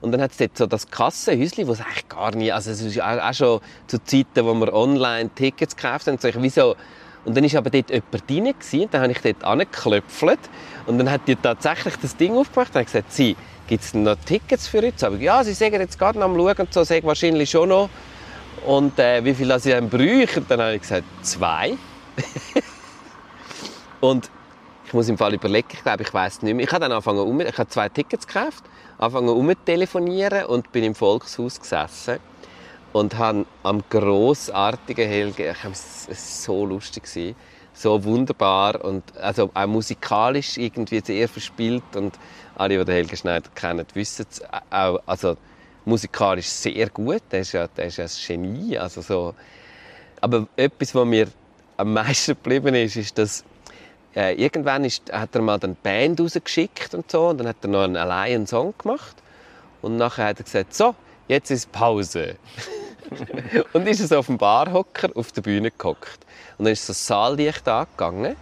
Und 0.00 0.12
dann 0.12 0.22
hat 0.22 0.30
es 0.30 0.38
dort 0.38 0.56
so 0.56 0.66
das 0.66 0.90
Kassenhäuschen, 0.90 1.66
wo 1.66 1.72
es 1.72 1.80
eigentlich 1.82 2.08
gar 2.08 2.34
nicht, 2.34 2.52
also 2.52 2.70
es 2.70 2.80
ist 2.80 3.00
auch 3.00 3.34
schon 3.34 3.60
zu 3.86 4.02
Zeiten, 4.02 4.46
wo 4.46 4.54
wir 4.54 4.72
online 4.72 5.28
Tickets 5.34 5.76
gekauft 5.76 6.06
haben, 6.06 6.16
so 6.16 6.28
ich, 6.28 6.40
wieso 6.40 6.76
und 7.26 7.36
dann 7.36 7.44
war 7.44 7.58
aber 7.58 7.70
dort 7.70 7.90
jemand 7.90 8.30
drin, 8.30 8.82
und 8.82 8.94
dann 8.94 9.02
habe 9.02 9.12
ich 9.12 9.18
dort 9.20 9.44
angeklopft 9.44 10.38
und 10.86 10.98
dann 10.98 11.10
hat 11.10 11.22
die 11.26 11.34
tatsächlich 11.34 11.96
das 11.96 12.16
Ding 12.16 12.36
aufgemacht 12.36 12.74
und 12.76 12.84
gesagt, 12.84 13.12
sie, 13.12 13.36
gibt 13.66 13.82
es 13.82 13.94
noch 13.94 14.16
Tickets 14.24 14.68
für 14.68 14.80
heute? 14.80 15.06
Aber 15.08 15.16
ja, 15.16 15.42
sie 15.42 15.52
sagen 15.52 15.80
jetzt 15.80 15.98
gerade 15.98 16.20
noch 16.20 16.26
am 16.26 16.36
Schauen 16.36 16.56
und 16.56 16.72
so, 16.72 16.84
sagen 16.84 17.04
wahrscheinlich 17.04 17.50
schon 17.50 17.68
noch. 17.68 17.90
Und 18.64 18.96
äh, 19.00 19.24
wie 19.24 19.34
viel 19.34 19.58
sie 19.58 19.70
dann 19.70 19.88
bräuchten? 19.88 20.46
Dann 20.48 20.60
habe 20.60 20.74
ich 20.76 20.82
gesagt, 20.82 21.04
zwei. 21.22 21.76
und 24.00 24.30
ich 24.86 24.92
muss 24.92 25.08
im 25.08 25.18
Fall 25.18 25.34
überlegen, 25.34 25.68
ich 25.72 25.82
glaube, 25.82 26.04
ich 26.04 26.14
weiß 26.14 26.42
nicht 26.42 26.54
mehr. 26.54 26.64
Ich 26.64 26.70
habe 26.70 26.82
dann 26.82 26.92
angefangen, 26.92 27.18
um, 27.18 27.40
ich 27.40 27.58
habe 27.58 27.68
zwei 27.68 27.88
Tickets 27.88 28.24
gekauft, 28.24 28.64
angefangen 28.98 29.30
um 29.30 29.52
telefonieren 29.64 30.44
und 30.44 30.70
bin 30.70 30.84
im 30.84 30.94
Volkshaus 30.94 31.60
gesessen 31.60 32.20
und 32.96 33.18
habe 33.18 33.44
am 33.62 33.82
grossartigen 33.90 35.06
Helge, 35.06 35.54
es 35.70 36.44
so 36.44 36.64
lustig 36.64 37.34
so 37.74 38.04
wunderbar 38.04 38.82
und 38.82 39.02
also 39.18 39.50
auch 39.52 39.66
musikalisch 39.66 40.56
irgendwie 40.56 41.00
sehr 41.04 41.28
verspielt 41.28 41.94
und 41.94 42.18
alle, 42.56 42.78
die 42.78 42.84
den 42.86 42.94
Helge 42.94 43.14
Schneider 43.18 43.50
kennen, 43.54 43.84
wissen 43.92 44.24
es 44.30 44.42
auch, 44.70 44.98
also 45.04 45.36
musikalisch 45.84 46.46
sehr 46.46 46.88
gut, 46.88 47.20
der 47.30 47.40
ist 47.40 47.52
ja, 47.52 47.68
der 47.68 47.84
ist 47.84 47.98
ja 47.98 48.06
ein 48.06 48.10
Genie, 48.26 48.78
also 48.78 49.02
so. 49.02 49.34
Aber 50.22 50.46
etwas, 50.56 50.94
was 50.94 51.04
mir 51.04 51.28
am 51.76 51.92
meisten 51.92 52.32
geblieben 52.32 52.74
ist, 52.74 52.96
ist, 52.96 53.18
dass 53.18 53.44
äh, 54.14 54.42
irgendwann 54.42 54.86
ist, 54.86 55.12
hat 55.12 55.34
er 55.34 55.42
mal 55.42 55.60
eine 55.62 55.74
Band 55.74 56.18
rausgeschickt 56.18 56.94
und 56.94 57.10
so 57.10 57.28
und 57.28 57.38
dann 57.38 57.48
hat 57.48 57.56
er 57.60 57.68
noch 57.68 57.82
einen 57.82 57.98
alleinen 57.98 58.46
Song 58.46 58.72
gemacht 58.78 59.16
und 59.82 59.98
nachher 59.98 60.28
hat 60.28 60.38
er 60.38 60.44
gesagt, 60.44 60.74
so, 60.74 60.94
jetzt 61.28 61.50
ist 61.50 61.70
Pause. 61.72 62.36
und 63.72 63.86
ist 63.86 64.06
so 64.06 64.18
auf 64.18 64.26
dem 64.26 64.38
Barhocker 64.38 65.10
auf 65.14 65.32
der 65.32 65.42
Bühne 65.42 65.70
gehockt. 65.70 66.18
Und 66.58 66.64
dann 66.64 66.72
ist 66.72 66.88
das 66.88 67.06
Saallicht 67.06 67.66
angegangen 67.68 68.36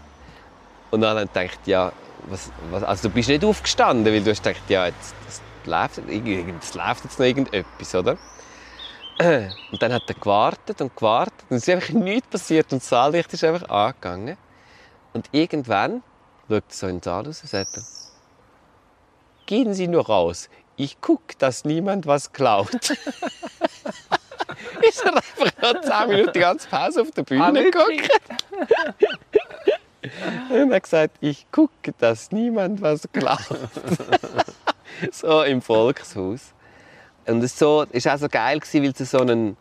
und 0.91 1.01
dann 1.01 1.19
hat 1.19 1.29
er 1.35 1.45
gedacht, 1.45 1.67
ja, 1.67 1.93
was, 2.29 2.51
was, 2.71 2.83
also 2.83 3.09
du 3.09 3.15
bist 3.15 3.29
nicht 3.29 3.45
aufgestanden, 3.45 4.13
weil 4.13 4.23
du 4.23 4.31
hast 4.31 4.43
gedacht, 4.43 4.63
ja, 4.69 4.87
jetzt, 4.87 5.15
das 5.27 5.41
läuft, 5.67 5.99
das 5.99 6.75
läuft 6.75 7.05
jetzt 7.05 7.19
noch 7.19 7.27
irgendetwas, 7.27 7.95
oder? 7.95 8.17
Und 9.73 9.83
dann 9.83 9.93
hat 9.93 10.03
er 10.09 10.15
gewartet 10.15 10.81
und 10.81 10.97
gewartet 10.97 11.45
und 11.49 11.59
es 11.59 11.69
ist 11.69 11.73
einfach 11.73 11.91
nichts 11.91 12.27
passiert 12.27 12.73
und 12.73 12.83
das 12.83 12.89
Saallicht 12.89 13.33
ist 13.33 13.45
einfach 13.45 13.69
angegangen. 13.69 14.37
Und 15.13 15.29
irgendwann 15.31 16.03
schaut 16.49 16.65
er 16.69 16.75
so 16.75 16.87
in 16.89 16.97
den 16.97 17.03
Saal 17.03 17.25
raus 17.25 17.41
und 17.43 17.49
sagt, 17.49 17.81
gehen 19.47 19.73
Sie 19.73 19.87
nur 19.87 20.07
raus, 20.07 20.49
ich 20.77 21.01
gucke, 21.01 21.37
dass 21.39 21.65
niemand 21.65 22.07
was 22.07 22.33
klaut. 22.33 22.71
ist 24.89 25.05
er 25.05 25.17
einfach 25.17 25.75
noch 25.75 25.81
10 25.81 26.09
Minuten 26.09 26.33
die 26.33 26.41
ganze 26.41 26.69
Pause 26.69 27.03
auf 27.03 27.11
der 27.11 27.23
Bühne 27.23 27.65
geguckt. 27.65 28.11
und 30.51 30.71
er 30.71 30.77
hat 30.77 30.83
gesagt, 30.83 31.17
ich 31.21 31.47
gucke, 31.51 31.93
dass 31.99 32.33
niemand 32.33 32.83
was 32.83 33.09
klaut. 33.13 33.39
so 35.13 35.43
im 35.43 35.63
Volkshaus. 35.63 36.53
Und 37.27 37.43
es 37.43 37.61
war 37.61 37.87
so, 37.93 38.11
auch 38.11 38.19
so 38.19 38.29
geil, 38.29 38.61
weil 38.73 38.87
es 38.87 39.11
so 39.11 39.19
einen 39.19 39.57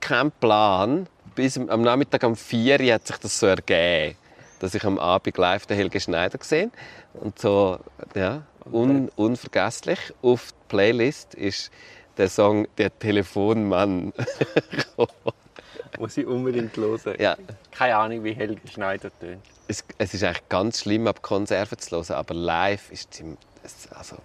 kein 0.00 0.30
Plan 0.32 1.06
bis 1.34 1.58
am 1.58 1.82
Nachmittag 1.82 2.22
um 2.24 2.36
4 2.36 2.80
Uhr 2.80 2.94
hat 2.94 3.06
sich 3.06 3.16
das 3.16 3.38
so 3.38 3.46
ergeben 3.46 4.16
dass 4.64 4.74
ich 4.74 4.84
am 4.84 4.98
Abend 4.98 5.36
live 5.36 5.66
den 5.66 5.76
Helge 5.76 6.00
Schneider 6.00 6.38
gesehen 6.38 6.72
und 7.14 7.38
so 7.38 7.78
ja 8.14 8.42
un, 8.70 9.10
unvergesslich 9.16 9.98
auf 10.22 10.52
die 10.52 10.68
Playlist 10.68 11.34
ist 11.34 11.70
der 12.16 12.28
Song 12.28 12.66
Der 12.78 12.96
Telefonmann. 12.98 14.12
Muss 15.98 16.16
ich 16.16 16.26
unbedingt 16.26 16.76
hören. 16.76 17.14
Ja. 17.18 17.36
Keine 17.70 17.96
Ahnung, 17.96 18.24
wie 18.24 18.32
Helge 18.32 18.60
Schneider 18.72 19.10
tönt. 19.18 19.42
Es, 19.68 19.84
es, 19.98 20.14
ist 20.14 20.24
eigentlich 20.24 20.48
ganz 20.48 20.80
schlimm, 20.80 21.06
ab 21.06 21.22
Konserven 21.22 21.78
zu 21.78 21.96
hören, 21.96 22.16
aber 22.16 22.34
live 22.34 22.90
ist 22.90 23.22
es, 23.62 23.88
also, 23.92 24.16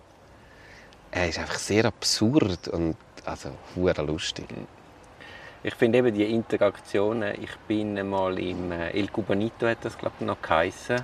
er 1.12 1.30
ist 1.30 1.40
einfach 1.40 1.60
sehr 1.60 1.86
absurd 1.86 2.68
und 2.68 2.98
also 3.26 3.52
lustig. 3.76 4.46
Ich 5.62 5.76
finde 5.76 6.00
eben 6.00 6.14
die 6.14 6.24
Interaktionen, 6.24 7.42
ich 7.42 7.56
bin 7.68 8.10
mal 8.10 8.38
im 8.40 8.72
äh, 8.72 8.92
El 8.92 9.08
Cubanito, 9.10 9.68
hat 9.68 9.84
das 9.84 9.98
glaube 9.98 10.16
ich 10.20 10.26
noch 10.26 10.42
geheißen, 10.42 11.02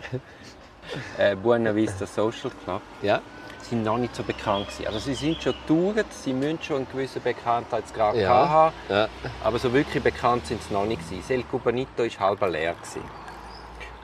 äh, 1.18 1.36
Buena 1.36 1.75
Vista 1.75 2.06
Social 2.06 2.51
Club. 2.63 2.82
Ja. 3.01 3.22
Sind 3.69 3.84
noch 3.84 3.98
nicht 3.98 4.15
so 4.15 4.24
bekannt 4.24 4.67
gewesen. 4.67 4.88
Also 4.88 5.00
sie 5.00 5.13
sind 5.15 5.41
schon 5.41 5.53
getourt, 5.53 6.05
sie 6.12 6.34
müssen 6.34 6.62
schon 6.62 6.77
einen 6.77 6.88
gewissen 6.91 7.22
Bekanntheitsgrad 7.22 8.15
Ja. 8.15 8.29
haben, 8.50 8.74
Ja. 8.89 9.07
aber 9.43 9.57
so 9.60 9.72
wirklich 9.74 10.01
bekannt 10.03 10.45
sind 10.48 10.62
sie 10.63 10.74
noch 10.74 10.86
nicht 10.86 11.07
gewesen. 11.10 11.34
El 11.34 11.43
Cubanito 11.43 12.03
war 12.03 12.19
halb 12.19 12.41
leer. 12.51 12.74
Gewesen. 12.74 13.01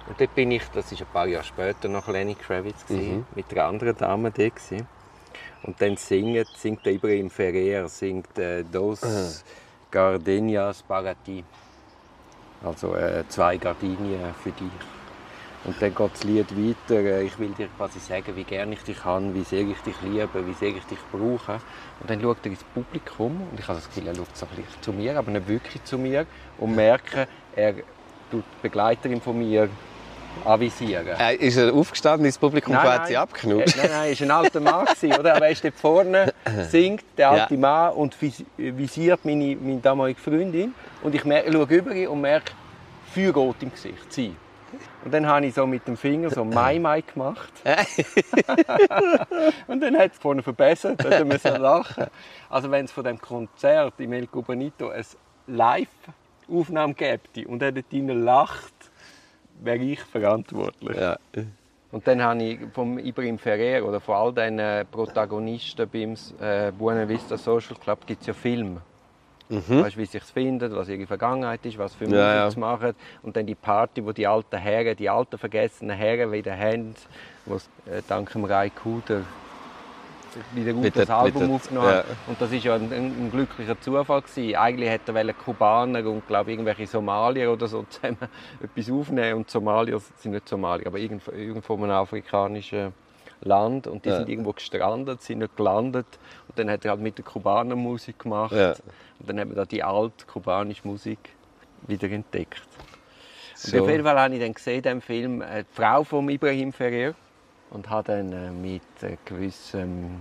Und 0.08 0.20
dort 0.20 0.36
bin 0.36 0.52
ich, 0.52 0.64
das 0.74 0.92
ist 0.92 1.02
ein 1.02 1.08
paar 1.14 1.28
Jahre 1.28 1.44
später, 1.46 1.88
noch 1.88 2.08
Lenny 2.08 2.36
Kravitz 2.36 2.86
gewesen, 2.86 3.18
Mhm. 3.18 3.26
mit 3.36 3.52
einer 3.52 3.66
anderen 3.66 3.96
Dame 3.96 4.32
dort 4.32 4.56
gewesen. 4.56 4.88
Und 5.64 5.80
dann 5.82 5.96
singt, 5.96 6.48
singt 6.58 6.86
der 6.86 6.94
Ibrahim 6.94 7.30
Ferrer, 7.30 7.88
singt 7.88 8.38
äh, 8.40 8.64
«Dos 8.64 9.44
Gardenias 9.92 10.82
para 10.82 11.14
ti». 11.14 11.44
Also 12.64 12.96
äh, 12.96 13.24
«Zwei 13.30 13.58
Gardinien 13.58 14.34
für 14.44 14.52
dich». 14.52 14.68
Und 15.64 15.80
dann 15.80 15.94
geht 15.94 16.10
das 16.14 16.24
Lied 16.24 16.48
weiter. 16.58 17.00
äh, 17.02 17.24
Ich 17.24 17.38
will 17.38 17.50
dir 17.50 17.68
quasi 17.78 18.00
sagen, 18.00 18.36
wie 18.36 18.44
gerne 18.44 18.74
ich 18.74 18.82
dich 18.84 19.06
habe, 19.06 19.34
wie 19.36 19.44
sehr 19.44 19.62
ich 19.62 19.78
dich 19.82 19.96
liebe, 20.02 20.46
wie 20.48 20.54
sehr 20.54 20.70
ich 20.70 20.84
dich 20.86 20.98
brauche. 21.12 21.60
Und 22.00 22.10
dann 22.10 22.20
schaut 22.22 22.38
er 22.44 22.52
ins 22.52 22.64
Publikum 22.74 23.48
und 23.52 23.60
ich 23.60 23.68
habe 23.68 23.78
das 23.78 23.88
Gefühl, 23.88 24.08
er 24.08 24.16
schaut 24.16 24.36
so 24.36 24.48
ein 24.48 24.56
bisschen 24.56 24.82
zu 24.82 24.92
mir, 24.94 25.18
aber 25.18 25.30
nicht 25.32 25.48
wirklich 25.48 25.84
zu 25.84 25.98
mir. 26.00 26.26
Und 26.58 26.76
merke, 26.76 27.28
er 27.56 27.74
tut 28.32 28.44
die 28.44 28.62
Begleiterin 28.64 29.22
von 29.22 29.38
mir 29.38 29.70
avisieren. 30.46 31.06
Äh, 31.20 31.36
ist 31.36 31.58
er 31.58 31.74
aufgestanden 31.74 32.26
ins 32.26 32.38
Publikum 32.38 32.74
und 32.74 32.82
hat 32.82 33.08
sie 33.08 33.18
abgeknutscht? 33.18 33.76
Äh, 33.78 33.82
Nein, 33.82 33.90
nein, 33.92 34.16
er 34.18 34.20
war 34.20 34.26
ein 34.38 34.46
alter 34.46 34.60
Mann, 34.62 34.86
gewesen, 34.86 35.20
oder? 35.20 35.36
Aber 35.36 35.46
er 35.46 35.52
ist 35.52 35.64
dort 35.64 35.76
vorne, 35.76 36.34
singt, 36.70 37.04
der 37.18 37.30
alte 37.30 37.54
Ja. 37.56 37.60
Mann, 37.60 37.94
und 37.94 38.16
vis- 38.16 38.46
visiert 38.58 39.24
meine, 39.26 39.56
meine 39.58 39.80
damalige 39.80 40.20
Freundin. 40.20 40.74
Und 41.04 41.14
ich, 41.14 41.26
mer- 41.26 41.44
schaue 41.52 41.66
über 41.66 41.94
ihn 41.94 42.08
und 42.08 42.22
merke, 42.22 42.54
Feuer 43.14 43.34
geht 43.34 43.56
im 43.64 43.72
Gesicht, 43.72 44.12
sie. 44.14 44.36
Und 45.04 45.14
dann 45.14 45.28
habe 45.28 45.46
ich 45.46 45.54
so 45.54 45.66
mit 45.66 45.88
dem 45.88 45.98
Finger 45.98 46.30
so 46.30 46.46
Mai 46.46 46.80
Mai 46.80 47.02
gemacht. 47.02 47.52
und 49.68 49.82
dann 49.82 49.98
hat 49.98 50.14
es 50.14 50.18
vorne 50.18 50.44
verbessert, 50.44 51.04
dann 51.04 51.28
müssen 51.28 51.52
wir 51.52 51.60
lachen. 51.60 52.08
Also 52.50 52.72
wenn 52.72 52.86
es 52.86 52.92
von 52.92 53.04
dem 53.04 53.20
Konzert 53.20 54.00
im 54.00 54.14
El 54.14 54.28
Cubanito 54.28 54.90
ein 54.90 55.06
Live-Aufnahme 55.48 56.94
gäbe 56.94 57.48
und 57.48 57.62
er 57.62 57.72
dort 57.72 57.92
lacht, 57.92 58.74
wäre 59.62 59.78
ich 59.78 60.02
verantwortlich. 60.02 60.98
Ja. 60.98 61.18
Und 61.92 62.08
dann 62.08 62.22
habe 62.22 62.44
ich 62.44 62.60
vom 62.74 62.98
Ibrahim 62.98 63.38
Ferrer 63.38 63.86
oder 63.86 64.00
von 64.00 64.16
all 64.16 64.34
den 64.34 64.60
äh, 64.60 64.86
Protagonisten 64.86 65.90
beim 65.90 66.16
äh, 66.40 66.72
Buena 66.72 67.08
Vista 67.08 67.38
Social 67.38 67.76
Club 67.76 68.08
gibt 68.08 68.22
es 68.22 68.28
ja 68.28 68.34
Filme. 68.34 68.82
Weißt, 69.52 69.98
wie 69.98 70.06
sie 70.06 70.12
sich 70.20 70.24
finden, 70.24 70.74
was 70.76 70.88
ihre 70.90 71.06
Vergangenheit 71.06 71.66
ist, 71.66 71.78
was 71.78 71.94
für 71.96 72.06
Musik 72.06 72.18
Ja, 72.18 72.48
ja. 72.50 72.60
machen. 72.60 72.94
Und 73.22 73.36
dann 73.36 73.46
die 73.46 73.56
Party, 73.56 74.06
wo 74.06 74.12
die 74.12 74.26
alten 74.28 74.58
Herren, 74.58 74.96
die 74.96 75.10
alten 75.10 75.38
vergessenen 75.38 75.96
Herren 75.98 76.32
wieder 76.32 76.58
haben, 76.58 76.96
die 77.46 77.52
äh, 77.92 78.02
dank 78.08 78.32
dem 78.32 78.46
Rai 78.46 78.70
Kuder 78.70 79.22
wieder 80.54 80.72
gut 80.72 80.96
das 80.96 81.10
Album 81.10 81.44
wieder- 81.44 81.54
aufgenommen 81.56 81.90
ja. 81.90 82.04
Und 82.28 82.42
das 82.42 82.52
war 82.52 82.58
ja 82.58 82.76
ein, 82.76 82.84
ein, 82.94 83.06
ein 83.26 83.32
glücklicher 83.32 83.80
Zufall. 83.82 84.22
Gewesen. 84.22 84.56
Eigentlich 84.56 84.90
hätte 84.90 85.12
er 85.14 85.34
Kubaner 85.34 86.06
und 86.10 86.26
glaub, 86.28 86.48
irgendwelche 86.48 86.88
Somalier 86.88 87.52
oder 87.52 87.68
so 87.68 87.84
zusammen 87.90 88.18
etwas 88.64 88.90
aufnehmen. 88.92 89.34
Und 89.40 89.50
Somalier 89.50 90.00
sind 90.18 90.32
nicht 90.32 90.48
Somalier, 90.48 90.88
aber 90.88 91.00
irgendwo, 91.00 91.32
irgendwo 91.32 91.76
in 91.76 91.84
einem 91.84 91.92
afrikanischen 91.92 92.94
Land. 93.42 93.88
Und 93.88 94.06
die 94.06 94.10
Ja. 94.10 94.18
sind 94.18 94.30
irgendwo 94.30 94.54
gestrandet, 94.54 95.22
sind 95.22 95.40
nicht 95.40 95.56
gelandet. 95.58 96.08
Und 96.48 96.60
dann 96.60 96.70
hat 96.70 96.86
er 96.86 96.92
halt 96.92 97.02
mit 97.02 97.18
der 97.18 97.26
Kubaner 97.26 97.76
Musik 97.76 98.20
gemacht. 98.20 98.52
Ja. 98.54 98.72
Und 99.20 99.30
dann 99.30 99.40
haben 99.40 99.50
wir 99.50 99.56
da 99.56 99.66
die 99.66 99.84
alte 99.84 100.26
kubanische 100.26 100.88
Musik 100.88 101.20
wieder 101.88 102.10
entdeckt. 102.10 102.62
Und 103.54 103.58
So. 103.72 103.82
auf 103.84 103.90
jeden 103.90 104.04
Fall 104.04 104.20
habe 104.20 104.34
ich 104.36 104.42
dann 104.42 104.54
gesehen, 104.54 104.82
diesem 104.82 105.02
Film, 105.02 105.42
äh, 105.42 105.64
die 105.64 105.74
Frau 105.74 106.04
von 106.04 106.28
Ibrahim 106.30 106.74
Ferrer 106.74 107.14
und 107.70 107.90
habe 107.90 108.08
dann 108.12 108.32
äh, 108.34 108.50
mit 108.52 108.82
äh, 109.02 109.18
gewissem 109.26 110.20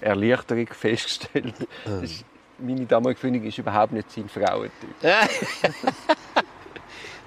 Erleichterung 0.00 0.66
festgestellt, 0.70 1.54
das 1.84 2.02
ist- 2.02 2.24
meine 2.58 2.84
damalige 2.84 3.18
Freundin 3.18 3.44
ist 3.44 3.56
überhaupt 3.56 3.92
nicht 3.92 4.10
sein 4.10 4.28
Frauentyp. 4.28 4.90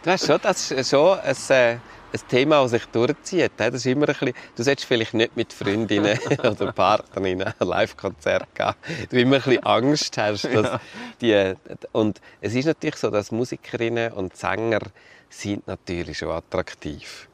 Du 0.04 0.12
hast 0.12 0.26
schon, 0.28 0.40
das 0.42 0.70
ist 0.72 0.90
schon 0.90 1.18
ein, 1.20 1.36
äh, 1.50 1.78
ein 2.14 2.28
Thema, 2.30 2.62
das 2.62 2.72
sich 2.72 2.86
durchzieht. 2.88 3.52
Das 3.58 3.74
ist 3.74 3.86
immer 3.86 4.08
ein 4.08 4.14
bisschen, 4.16 4.34
du 4.56 4.64
solltest 4.64 4.88
vielleicht 4.88 5.14
nicht 5.14 5.36
mit 5.36 5.52
Freundinnen 5.54 6.18
oder 6.40 6.72
Partnerinnen 6.72 7.54
ein 7.60 7.68
Live-Konzert 7.68 8.54
gehen. 8.56 8.74
Du 9.10 9.18
immer 9.20 9.38
ein 9.38 9.42
bisschen 9.42 9.64
Angst 9.64 10.18
hast. 10.18 10.46
Dass 10.46 10.80
die, 11.22 11.54
und 11.92 12.22
es 12.42 12.54
ist 12.54 12.66
natürlich 12.66 12.96
so, 12.98 13.10
dass 13.10 13.32
Musikerinnen 13.32 14.14
und 14.14 14.36
Sänger 14.38 14.80
sind 15.30 15.66
natürlich 15.68 16.20
schon 16.20 16.30
attraktiv. 16.30 17.28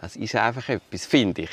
Das 0.00 0.16
ist 0.16 0.34
einfach 0.34 0.68
etwas, 0.68 1.04
finde 1.06 1.42
ich. 1.42 1.50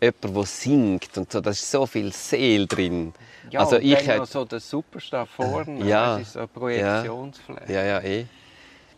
jemand, 0.00 0.36
der 0.36 0.44
singt 0.46 1.16
und 1.16 1.30
so, 1.30 1.40
da 1.40 1.50
ist 1.50 1.70
so 1.70 1.86
viel 1.86 2.12
Seele 2.12 2.66
drin. 2.66 3.12
Ja, 3.50 3.60
also 3.60 3.76
ich 3.76 3.94
dann 3.94 4.04
hätte- 4.04 4.26
so 4.26 4.44
der 4.44 4.58
Superstar 4.60 5.26
vorne, 5.26 5.84
Ja. 5.84 6.18
das 6.18 6.26
ist 6.28 6.32
so 6.32 6.38
eine 6.40 6.48
Projektionsfläche. 6.48 7.72
Ja, 7.72 7.82
ja, 7.84 8.00
eh. 8.00 8.26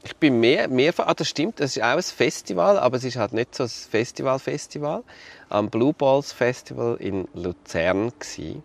Ich 0.06 0.16
bin 0.16 0.38
mehr, 0.38 0.68
mehr 0.68 0.92
ah, 0.99 1.14
das 1.14 1.30
stimmt, 1.30 1.61
es 1.61 1.78
ist 1.78 1.82
auch 1.82 1.96
ein 1.96 2.02
Festival, 2.02 2.78
aber 2.78 2.99
es 2.99 3.04
ist 3.04 3.16
halt 3.16 3.32
nicht 3.32 3.54
so 3.54 3.62
ein 3.62 3.70
Festival-Festival. 3.70 5.02
Am 5.49 5.70
Blue 5.70 5.94
Balls 5.94 6.30
Festival 6.30 6.96
in 7.00 7.26
Luzern 7.32 8.12
gsi. 8.18 8.61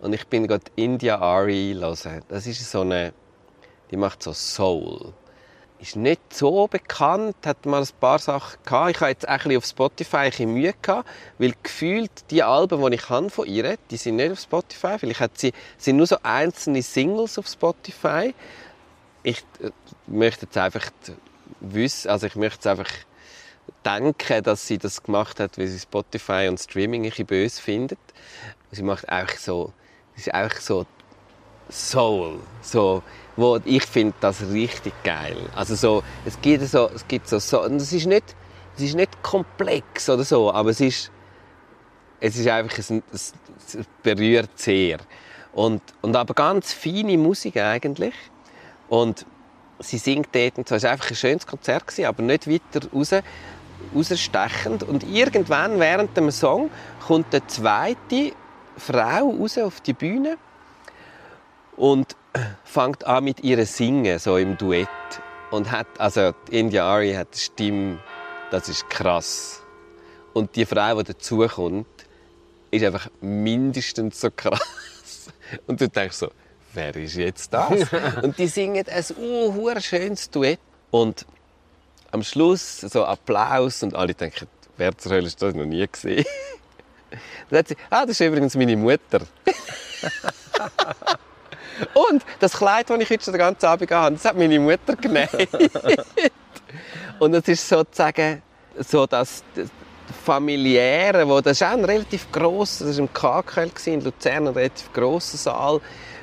Und 0.00 0.14
ich 0.14 0.26
bin 0.26 0.46
gerade 0.46 0.64
India 0.76 1.18
Ari 1.18 1.76
hören. 1.78 2.22
Das 2.28 2.46
ist 2.46 2.70
so 2.70 2.80
eine, 2.80 3.12
die 3.90 3.98
macht 3.98 4.22
so 4.22 4.32
Soul. 4.32 5.12
Ist 5.80 5.96
nicht 5.96 6.32
so 6.32 6.66
bekannt, 6.66 7.36
hat 7.44 7.66
mal 7.66 7.82
ein 7.82 7.88
paar 8.00 8.18
Sachen 8.18 8.58
gehabt. 8.64 8.90
Ich 8.92 9.00
habe 9.00 9.10
jetzt 9.10 9.28
auch 9.28 9.44
ein 9.44 9.56
auf 9.58 9.66
Spotify 9.66 10.16
ein 10.16 10.30
bisschen 10.30 10.54
Mühe 10.54 10.74
gehabt, 10.80 11.06
weil 11.36 11.52
gefühlt 11.62 12.10
die 12.30 12.42
Alben, 12.42 12.82
die 12.90 12.94
ich 12.94 13.08
habe 13.10 13.28
von 13.28 13.46
ihr, 13.46 13.76
die 13.90 13.98
sind 13.98 14.16
nicht 14.16 14.32
auf 14.32 14.40
Spotify. 14.40 14.98
Vielleicht 14.98 15.20
hat 15.20 15.36
sie, 15.36 15.52
sind 15.76 15.98
nur 15.98 16.06
so 16.06 16.16
einzelne 16.22 16.80
Singles 16.80 17.38
auf 17.38 17.48
Spotify 17.48 18.32
ich 19.22 19.44
äh, 19.62 19.70
möchte 20.10 20.46
jetzt 20.46 20.56
einfach 20.56 20.90
wissen, 21.60 22.10
also 22.10 22.26
ich 22.26 22.36
möchte 22.36 22.70
einfach 22.70 22.90
denken, 23.84 24.42
dass 24.42 24.66
sie 24.66 24.78
das 24.78 25.02
gemacht 25.02 25.40
hat, 25.40 25.58
weil 25.58 25.66
sie 25.66 25.78
Spotify 25.78 26.46
und 26.48 26.58
Streaming 26.58 27.04
ein 27.04 27.10
bisschen 27.10 27.26
böse 27.26 27.60
findet. 27.60 27.98
Sie 28.70 28.82
macht 28.82 29.08
einfach 29.08 29.36
so, 29.36 29.72
es 30.16 30.26
ist 30.26 30.34
einfach 30.34 30.60
so 30.60 30.86
Soul, 31.70 32.40
so, 32.62 33.02
wo 33.36 33.60
ich 33.64 33.84
finde 33.84 34.14
das 34.20 34.42
richtig 34.50 34.92
geil. 35.04 35.36
Also 35.54 35.74
so, 35.76 36.02
es 36.24 36.40
gibt 36.40 36.66
so, 36.66 36.90
es 36.94 37.06
gibt 37.06 37.28
so, 37.28 37.38
so 37.38 37.62
und 37.62 37.76
es 37.76 37.92
ist 37.92 38.06
nicht, 38.06 38.34
es 38.76 38.82
ist 38.82 38.96
nicht 38.96 39.22
komplex 39.22 40.08
oder 40.08 40.24
so, 40.24 40.52
aber 40.52 40.70
es 40.70 40.80
ist, 40.80 41.12
es 42.18 42.36
ist 42.36 42.48
einfach, 42.48 42.76
es, 42.78 42.90
es 43.12 43.32
berührt 44.02 44.50
sehr. 44.56 44.98
Und, 45.52 45.82
und 46.00 46.16
aber 46.16 46.34
ganz 46.34 46.72
feine 46.72 47.16
Musik 47.16 47.56
eigentlich. 47.56 48.14
Und 48.88 49.26
sie 49.80 49.98
singt 49.98 50.34
dort 50.34 50.58
und 50.58 50.68
so. 50.68 50.74
Es 50.76 50.82
war 50.84 50.92
einfach 50.92 51.10
ein 51.10 51.16
schönes 51.16 51.46
Konzert, 51.46 51.86
gewesen, 51.86 52.06
aber 52.06 52.22
nicht 52.22 52.48
weiter 52.48 52.86
raus, 52.92 53.14
rausstechend. 53.94 54.82
Und 54.82 55.04
irgendwann 55.04 55.80
während 55.80 56.16
dem 56.16 56.30
Song 56.30 56.70
kommt 57.06 57.34
eine 57.34 57.46
zweite 57.46 58.32
Frau 58.76 59.30
raus 59.30 59.58
auf 59.58 59.80
die 59.80 59.92
Bühne 59.92 60.36
und 61.76 62.16
fängt 62.64 63.04
an 63.06 63.24
mit 63.24 63.40
ihr 63.40 63.64
singen, 63.66 64.18
so 64.18 64.36
im 64.36 64.56
Duett. 64.56 64.88
Und 65.50 65.70
hat, 65.70 65.88
also 65.98 66.32
India 66.50 66.84
Ari 66.84 67.14
hat 67.14 67.28
eine 67.32 67.36
Stimme, 67.36 67.98
das 68.50 68.68
ist 68.68 68.88
krass. 68.88 69.62
Und 70.32 70.54
die 70.54 70.64
Frau, 70.64 71.02
die 71.02 71.12
dazukommt, 71.12 71.88
ist 72.70 72.84
einfach 72.84 73.08
mindestens 73.20 74.20
so 74.20 74.30
krass. 74.30 74.60
Und 75.66 75.80
du 75.80 75.88
denkst 75.88 76.16
so, 76.16 76.30
wer 76.74 76.94
ist 76.96 77.16
jetzt 77.16 77.52
das? 77.52 77.86
und 78.22 78.38
die 78.38 78.46
singen 78.46 78.84
ein 78.86 79.04
uh, 79.18 79.80
schönes 79.80 80.30
Duett. 80.30 80.60
Und 80.90 81.26
am 82.10 82.22
Schluss 82.22 82.80
so 82.80 83.04
Applaus 83.04 83.82
und 83.82 83.94
alle 83.94 84.14
denken, 84.14 84.48
wer 84.76 84.96
zur 84.96 85.12
Hölle 85.12 85.26
ist 85.26 85.40
das 85.40 85.54
noch 85.54 85.64
nie 85.64 85.86
gesehen? 85.86 86.24
Dann 87.50 87.58
sagt 87.58 87.68
sie, 87.68 87.76
ah, 87.90 88.02
das 88.02 88.20
ist 88.20 88.20
übrigens 88.20 88.54
meine 88.54 88.76
Mutter. 88.76 89.20
und 92.10 92.24
das 92.38 92.52
Kleid, 92.52 92.88
das 92.88 93.00
ich 93.00 93.10
heute 93.10 93.24
schon 93.24 93.34
den 93.34 93.38
ganzen 93.38 93.66
Abend 93.66 93.90
habe, 93.90 94.14
das 94.14 94.24
hat 94.24 94.36
meine 94.36 94.60
Mutter 94.60 94.94
genäht. 94.96 95.48
und 97.18 97.34
es 97.34 97.48
ist 97.48 97.68
sozusagen 97.68 98.42
so, 98.78 99.06
dass 99.06 99.42
das 99.54 99.68
familiäre, 100.24 101.26
wo 101.28 101.40
das 101.40 101.60
ist 101.60 101.62
auch 101.62 101.72
ein 101.72 101.84
relativ 101.84 102.30
gross, 102.30 102.78
das 102.78 102.96
war 102.96 102.98
im 102.98 103.12
KKL 103.12 103.70
in 103.86 104.04
Luzern, 104.04 104.48
ein 104.48 104.54
relativ 104.54 104.92
grosser 104.92 105.36
Saal, 105.36 105.80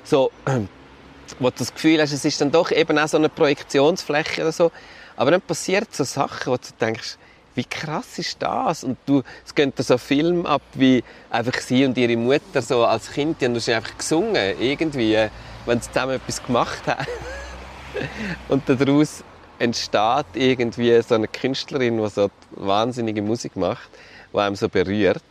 so, 0.08 0.32
wo 1.40 1.50
du 1.50 1.56
das 1.58 1.74
Gefühl 1.74 2.02
hast, 2.02 2.12
es 2.14 2.26
ist 2.26 2.40
dann 2.40 2.52
doch 2.52 2.72
eben 2.72 2.98
auch 2.98 3.08
so 3.08 3.18
eine 3.18 3.30
Projektionsfläche 3.30 4.42
oder 4.42 4.52
so. 4.52 4.72
Aber 5.16 5.32
dann 5.32 5.42
passiert 5.42 5.94
so 5.94 6.04
Sachen, 6.04 6.52
wo 6.52 6.58
du 6.58 6.68
denkst, 6.80 7.18
wie 7.56 7.64
krass 7.64 8.20
ist 8.20 8.42
das? 8.42 8.84
Und 8.84 8.98
du, 9.08 9.24
es 9.44 9.54
gehen 9.56 9.74
da 9.76 9.82
so 9.82 9.98
Film 9.98 10.46
ab, 10.46 10.62
wie 10.74 11.04
einfach 11.32 11.60
sie 11.60 11.86
und 11.86 11.98
ihre 11.98 12.16
Mutter 12.16 12.62
so 12.62 12.86
als 12.86 13.12
Kind, 13.12 13.42
die 13.42 13.46
haben 13.46 13.56
einfach 13.56 13.98
gesungen, 13.98 14.62
irgendwie, 14.62 15.28
wenn 15.66 15.82
sie 15.82 15.92
zusammen 15.92 16.14
etwas 16.14 16.44
gemacht 16.44 16.86
haben. 16.86 17.08
Und 18.48 18.70
daraus 18.70 19.24
entsteht 19.58 20.26
irgendwie 20.36 21.02
so 21.02 21.16
eine 21.16 21.28
Künstlerin, 21.28 21.98
die 21.98 22.10
so 22.10 22.30
wahnsinnige 22.52 23.24
Musik 23.24 23.56
macht, 23.56 23.90
die 24.32 24.38
einem 24.38 24.56
so 24.56 24.70
berührt. 24.70 25.24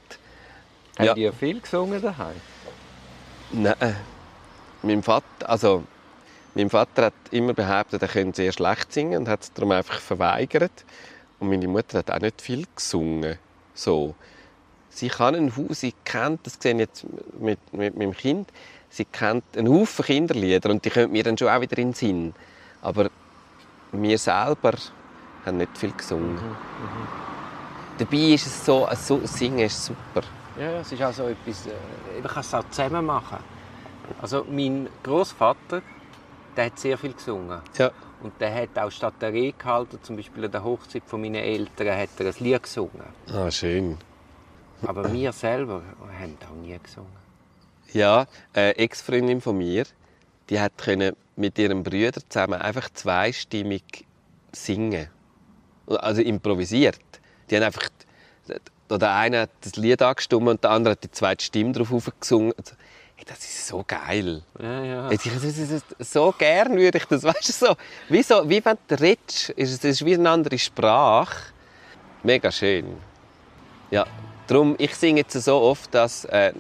Haben 0.98 1.07
Ja. 1.07 1.14
die 1.14 1.20
ja 1.20 1.33
viel 1.33 1.61
gesungen 1.61 2.03
daheim? 2.03 2.35
Nein. 3.53 3.96
Mein 4.87 5.03
Vater, 5.03 5.51
also, 5.51 5.83
mein 6.55 6.70
Vater 6.70 7.07
hat 7.07 7.14
immer 7.33 7.55
behauptet, 7.55 8.03
er 8.03 8.09
könnte 8.09 8.37
sehr 8.37 8.53
schlecht 8.53 8.92
singen 8.92 9.22
und 9.22 9.29
hat 9.29 9.42
es 9.42 9.53
darum 9.53 9.72
einfach 9.72 9.99
verweigert. 9.99 10.85
Und 11.40 11.49
meine 11.49 11.66
Mutter 11.66 11.99
hat 11.99 12.11
auch 12.11 12.20
nicht 12.20 12.40
viel 12.40 12.66
gesungen. 12.75 13.37
So. 13.75 14.14
Sie 14.88 15.09
kann 15.09 15.35
einen 15.35 15.57
Haufen, 15.57 15.75
sie 15.75 15.92
kennt, 16.05 16.46
das 16.46 16.59
sehe 16.61 16.72
ich 16.72 16.79
jetzt 16.79 17.05
mit, 17.38 17.59
mit 17.72 17.96
meinem 17.96 18.14
Kind, 18.14 18.49
sie 18.88 19.05
kennt 19.05 19.44
einen 19.57 19.68
Haufen 19.68 20.05
Kinderlieder 20.05 20.70
und 20.70 20.85
die 20.85 20.90
kommen 20.90 21.11
mir 21.11 21.25
dann 21.25 21.37
schon 21.37 21.49
auch 21.49 21.61
wieder 21.61 21.77
in 21.79 21.88
den 21.88 21.94
Sinn. 21.94 22.35
Aber 22.81 23.11
wir 23.90 24.18
selber 24.18 24.72
haben 25.44 25.57
nicht 25.57 25.77
viel 25.77 25.92
gesungen. 25.92 26.38
Dabei 27.99 28.16
ist 28.16 28.46
es 28.46 28.64
so, 28.64 28.88
so 28.94 29.20
Singen 29.25 29.66
ist 29.66 29.85
super. 29.85 30.22
Ja, 30.59 30.81
es 30.81 30.92
ist 30.92 31.03
also 31.03 31.25
etwas, 31.25 31.66
äh, 31.66 31.70
man 32.22 32.31
kann 32.31 32.40
es 32.40 32.55
auch 32.55 32.64
zusammen 32.70 33.05
machen. 33.05 33.56
Also 34.21 34.47
mein 34.49 34.88
Großvater, 35.03 35.83
der 36.57 36.66
hat 36.66 36.79
sehr 36.79 36.99
viel 36.99 37.12
gesungen. 37.12 37.61
Ja. 37.79 37.90
Und 38.23 38.40
der 38.40 38.55
hat 38.55 38.79
auch 38.79 38.90
statt 38.90 39.14
der 39.21 39.33
Rede 39.33 39.57
gehalten, 39.59 39.99
zum 40.03 40.16
Beispiel 40.16 40.47
an 40.47 40.51
der 40.51 40.64
Hochzeit 40.64 41.03
von 41.07 41.21
meinen 41.21 41.37
Eltern, 41.37 41.99
hat 41.99 42.09
er 42.19 42.27
ein 42.27 42.35
Lied 42.38 42.62
gesungen. 42.62 43.05
Ah, 43.31 43.51
schön. 43.51 43.99
Aber 44.83 45.12
wir 45.12 45.33
selber 45.33 45.83
haben 46.21 46.38
auch 46.49 46.55
nie 46.57 46.79
gesungen. 46.83 47.27
Ja, 47.92 48.27
eine 48.53 48.77
Ex-Freundin 48.77 49.40
von 49.40 49.59
mir, 49.59 49.85
die 50.51 50.61
hat 50.61 50.77
können 50.79 51.14
mit 51.37 51.59
ihrem 51.59 51.83
Bruder 51.83 52.21
zusammen 52.29 52.61
einfach 52.61 52.88
zweistimmig 52.92 54.07
singen. 54.53 55.09
Also 55.87 56.23
improvisiert. 56.23 57.01
Die 57.49 57.57
haben 57.57 57.64
einfach 57.64 57.88
der 58.90 59.14
eine 59.14 59.40
hat 59.42 59.51
das 59.62 59.77
Lied 59.77 60.01
angestimmt 60.03 60.49
und 60.49 60.64
der 60.64 60.71
andere 60.71 60.92
hat 60.92 61.05
die 61.05 61.11
zweite 61.11 61.45
Stimme 61.45 61.73
drauf 61.73 62.11
gesungen. 62.21 62.53
Hey, 63.16 63.24
das 63.24 63.38
ist 63.38 63.66
so 63.66 63.83
geil. 63.87 64.42
Ja, 64.61 64.85
ja. 64.85 65.11
So 66.00 66.35
gern 66.37 66.76
würde 66.76 66.98
ich 66.98 67.07
das, 67.07 67.22
weißt 67.24 67.48
du, 67.48 67.66
so, 67.66 67.76
wie, 68.11 68.22
so, 68.22 68.48
wie 68.48 68.62
wenn 68.62 68.76
du 68.87 69.00
redest, 69.00 69.50
ist 69.50 69.72
es 69.72 69.85
ist 69.85 70.05
wie 70.05 70.14
eine 70.14 70.29
andere 70.29 70.59
Sprache. 70.59 71.35
Mega 72.22 72.50
schön. 72.50 72.98
Ja, 73.90 74.07
darum, 74.46 74.74
ich 74.79 74.94
singe 74.94 75.20
jetzt 75.20 75.33
so 75.33 75.62
oft, 75.62 75.94
dass, 75.94 76.26
äh, 76.26 76.52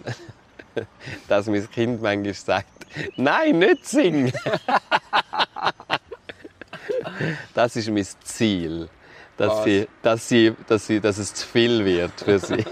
dass 1.28 1.46
mein 1.46 1.70
Kind 1.70 2.00
manchmal 2.00 2.32
sagt, 2.32 2.86
nein, 3.16 3.58
nicht 3.58 3.86
singen. 3.86 4.32
das 7.54 7.76
ist 7.76 7.90
mein 7.90 8.06
Ziel. 8.24 8.88
Dass, 9.36 9.58
Was? 9.58 9.64
sie, 9.64 9.88
dass, 10.00 10.28
sie, 10.28 10.54
dass, 10.66 10.86
sie, 10.86 11.00
dass 11.00 11.18
es 11.18 11.34
zu 11.34 11.46
viel 11.46 11.84
wird 11.84 12.18
für 12.18 12.38
sie. 12.38 12.64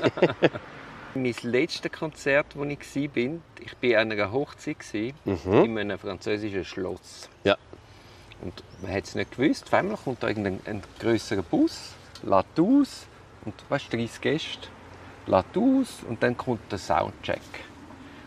Mein 1.14 1.34
letztes 1.42 1.92
Konzert, 1.92 2.46
wo 2.56 2.64
ich 2.64 2.96
war, 2.96 3.08
bin, 3.08 3.42
ich 3.60 3.72
war 3.92 4.00
an 4.00 4.10
einer 4.12 4.32
Hochzeit 4.32 4.76
Mhm. 5.24 5.64
in 5.64 5.78
einem 5.78 5.98
französischen 5.98 6.64
Schloss. 6.64 7.28
Ja. 7.44 7.56
Und 8.42 8.62
man 8.82 8.92
hat 8.92 9.04
es 9.04 9.14
nicht 9.14 9.36
gewusst. 9.36 9.64
Auf 9.66 9.74
einmal 9.74 9.96
kommt 9.96 10.22
da 10.22 10.28
irgendein 10.28 10.60
ein 10.66 10.82
grösserer 10.98 11.42
Bus, 11.42 11.92
lädt 12.22 12.58
aus 12.58 13.06
und 13.44 13.54
weißt, 13.68 13.92
30 13.92 14.20
Gäste, 14.20 14.68
lädt 15.26 15.56
aus 15.56 16.02
und 16.08 16.22
dann 16.22 16.36
kommt 16.36 16.70
der 16.72 16.78
Soundcheck. 16.78 17.40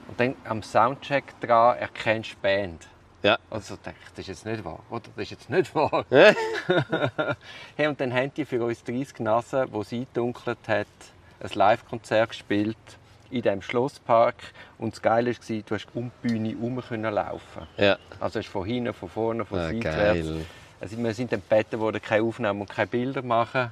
Und 0.08 0.20
dann 0.20 0.36
am 0.46 0.64
Soundcheck 0.64 1.40
dran 1.42 1.78
erkennst 1.78 2.32
du 2.32 2.36
die 2.36 2.42
Band. 2.42 2.88
Ja. 3.24 3.38
Also 3.50 3.76
dachte 3.76 3.96
ich, 4.02 4.10
das 4.12 4.20
ist 4.20 4.28
jetzt 4.28 4.46
nicht 4.46 4.64
wahr, 4.64 4.80
oder? 4.90 5.10
Das 5.16 5.24
ist 5.24 5.32
jetzt 5.32 5.50
nicht 5.50 5.76
wahr. 5.76 6.06
hey, 7.76 7.88
und 7.88 8.00
dann 8.00 8.14
haben 8.14 8.32
die 8.34 8.46
für 8.46 8.64
uns 8.64 8.84
30 8.84 9.20
Nasen, 9.20 9.68
wo 9.74 9.84
sie 9.84 9.98
eingedunkelt 10.02 10.60
hat, 10.68 10.88
ein 11.42 11.50
Live-Konzert 11.54 12.30
gespielt 12.30 12.78
in 13.30 13.42
diesem 13.42 13.62
Schlosspark. 13.62 14.36
Und 14.78 14.94
das 14.94 15.02
Geile 15.02 15.32
war, 15.36 15.62
du 15.66 15.76
hast 15.76 15.88
um 15.94 16.12
die 16.24 16.28
Bühne 16.28 16.50
herum 16.50 16.82
können 16.82 17.14
laufen. 17.14 17.68
ja. 17.78 17.98
Also 18.20 18.40
hast 18.40 18.48
von 18.50 18.66
hinten, 18.66 18.94
von 18.94 19.10
vorne, 19.10 19.46
von 19.46 19.60
Ah, 19.60 19.68
seitwärts. 19.70 20.28
geil. 20.28 20.46
Also 20.80 20.98
wir 20.98 21.14
sind 21.14 21.32
dann 21.32 21.42
gebeten 21.48 21.80
worden, 21.80 22.02
keine 22.02 22.24
Aufnahmen 22.24 22.62
und 22.62 22.70
keine 22.70 22.88
Bilder 22.88 23.22
machen. 23.22 23.72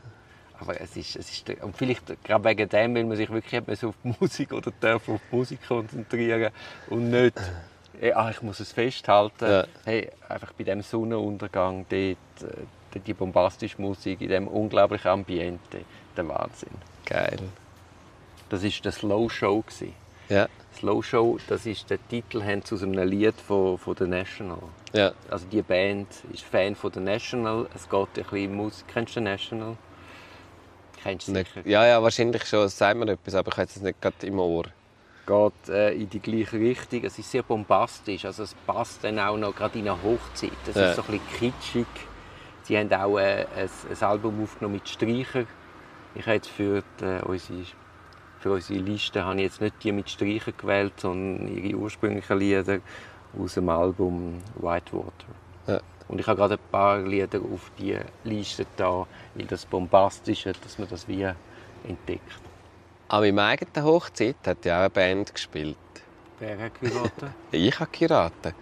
Aber 0.59 0.79
es 0.79 0.95
ist, 0.95 1.15
es 1.17 1.29
ist, 1.31 1.49
und 1.61 1.75
vielleicht 1.75 2.23
gerade 2.23 2.43
wegen 2.45 2.69
dem, 2.69 2.95
weil 2.95 3.03
man 3.03 3.17
sich 3.17 3.29
wirklich 3.29 3.53
hat 3.55 3.67
müssen 3.67 3.89
auf 3.89 3.95
die 4.03 4.15
Musik 4.19 4.53
oder 4.53 4.71
darf 4.79 5.07
auf 5.09 5.19
die 5.31 5.35
Musik 5.35 5.59
konzentrieren 5.67 6.51
und 6.89 7.09
nicht, 7.11 7.37
eh, 8.01 8.13
ah, 8.13 8.29
ich 8.31 8.41
muss 8.41 8.59
es 8.61 8.71
festhalten. 8.71 9.45
Ja. 9.45 9.65
Hey, 9.83 10.09
einfach 10.29 10.53
bei 10.53 10.63
dem 10.63 10.81
Sonnenuntergang, 10.81 11.85
dort, 11.89 12.53
äh, 12.95 12.99
die 12.99 13.13
bombastische 13.13 13.81
Musik, 13.81 14.21
in 14.21 14.29
dem 14.29 14.47
unglaublichen 14.47 15.09
Ambiente, 15.11 15.81
der 16.17 16.27
Wahnsinn. 16.27 16.69
Geil. 17.05 17.39
Das 18.49 18.63
war 18.63 18.69
der 18.83 18.91
Slow 18.91 19.29
Show. 19.29 19.63
Ja, 20.29 20.47
Slow 20.77 21.01
Show, 21.03 21.37
das 21.47 21.65
ist 21.65 21.89
der 21.89 21.99
Titel 22.09 22.41
aus 22.41 22.83
einem 22.83 23.07
Lied 23.07 23.35
von, 23.39 23.77
von 23.77 23.95
The 23.97 24.07
National. 24.07 24.57
ja. 24.93 25.11
Also 25.29 25.45
die 25.51 25.61
Band 25.61 26.07
ist 26.33 26.43
Fan 26.43 26.75
von 26.75 26.91
The 26.91 26.99
National. 26.99 27.67
Es 27.75 27.87
geht 27.89 28.07
ein 28.17 28.23
bisschen 28.23 28.55
Musik. 28.55 28.85
Kennst 28.91 29.15
du 29.15 29.19
The 29.19 29.23
National? 29.23 29.77
Kennst 31.03 31.27
du 31.27 31.33
sicher. 31.33 31.61
Ja, 31.65 31.85
ja, 31.85 32.01
wahrscheinlich 32.01 32.43
schon. 32.45 32.61
Das 32.61 32.77
sagt 32.77 32.97
mir 32.99 33.07
etwas, 33.11 33.35
aber 33.35 33.51
ich 33.51 33.57
habe 33.57 33.67
es 33.69 33.81
nicht 33.81 34.01
gerade 34.01 34.25
im 34.27 34.39
Ohr. 34.39 34.65
geht 35.27 35.69
äh, 35.69 35.91
in 35.93 36.09
die 36.09 36.19
gleiche 36.19 36.57
Richtung. 36.59 37.03
Es 37.03 37.17
ist 37.19 37.31
sehr 37.31 37.43
bombastisch, 37.43 38.25
also 38.25 38.43
es 38.43 38.53
passt 38.65 39.03
dann 39.03 39.19
auch 39.19 39.37
noch 39.37 39.55
gerade 39.55 39.77
in 39.79 39.87
eine 39.87 40.01
Hochzeit. 40.03 40.51
Es 40.67 40.75
Ja. 40.75 40.89
ist 40.89 40.95
so 40.97 41.03
ein 41.03 41.19
bisschen 41.19 41.53
kitschig. 41.53 41.87
Sie 42.65 42.75
haben 42.75 42.91
auch 42.91 43.19
äh, 43.19 43.45
ein, 43.55 43.69
ein 43.89 44.03
Album 44.03 44.41
aufgenommen 44.41 44.75
mit 44.75 44.89
Streicher. 44.89 45.45
Ich 46.15 46.25
habe 46.25 46.37
jetzt 46.37 46.49
für, 46.49 46.81
die, 46.99 47.05
äh, 47.05 47.21
unsere, 47.21 47.63
für 48.39 48.53
unsere 48.53 48.79
Liste 48.79 49.23
habe 49.23 49.35
ich 49.35 49.43
jetzt 49.43 49.61
nicht 49.61 49.83
die 49.83 49.91
mit 49.91 50.09
Streicher 50.09 50.51
gewählt, 50.51 50.93
sondern 50.99 51.47
ihre 51.55 51.77
ursprünglichen 51.77 52.39
Lieder 52.39 52.79
aus 53.39 53.53
dem 53.53 53.69
Album 53.69 54.41
Whitewater. 54.55 55.27
Ja. 55.67 55.79
Und 56.07 56.19
ich 56.19 56.25
habe 56.25 56.37
gerade 56.37 56.55
ein 56.55 56.71
paar 56.71 56.97
Lieder 57.01 57.39
auf 57.39 57.71
die 57.77 57.99
Liste 58.23 58.65
da, 58.77 59.05
weil 59.35 59.45
das 59.45 59.63
Bombastische, 59.67 60.53
dass 60.63 60.79
man 60.79 60.87
das 60.89 61.07
wie 61.07 61.31
entdeckt. 61.87 62.39
An 63.09 63.21
meiner 63.21 63.43
eigenen 63.43 63.85
Hochzeit 63.85 64.37
hat 64.43 64.65
ja 64.65 64.77
auch 64.77 64.79
eine 64.81 64.89
Band 64.89 65.35
gespielt. 65.35 65.77
Wer 66.39 66.57
hat 66.57 66.81
geheiratet? 66.81 67.29
Ich 67.51 67.79
habe 67.79 67.91
geheiratet. 67.91 68.55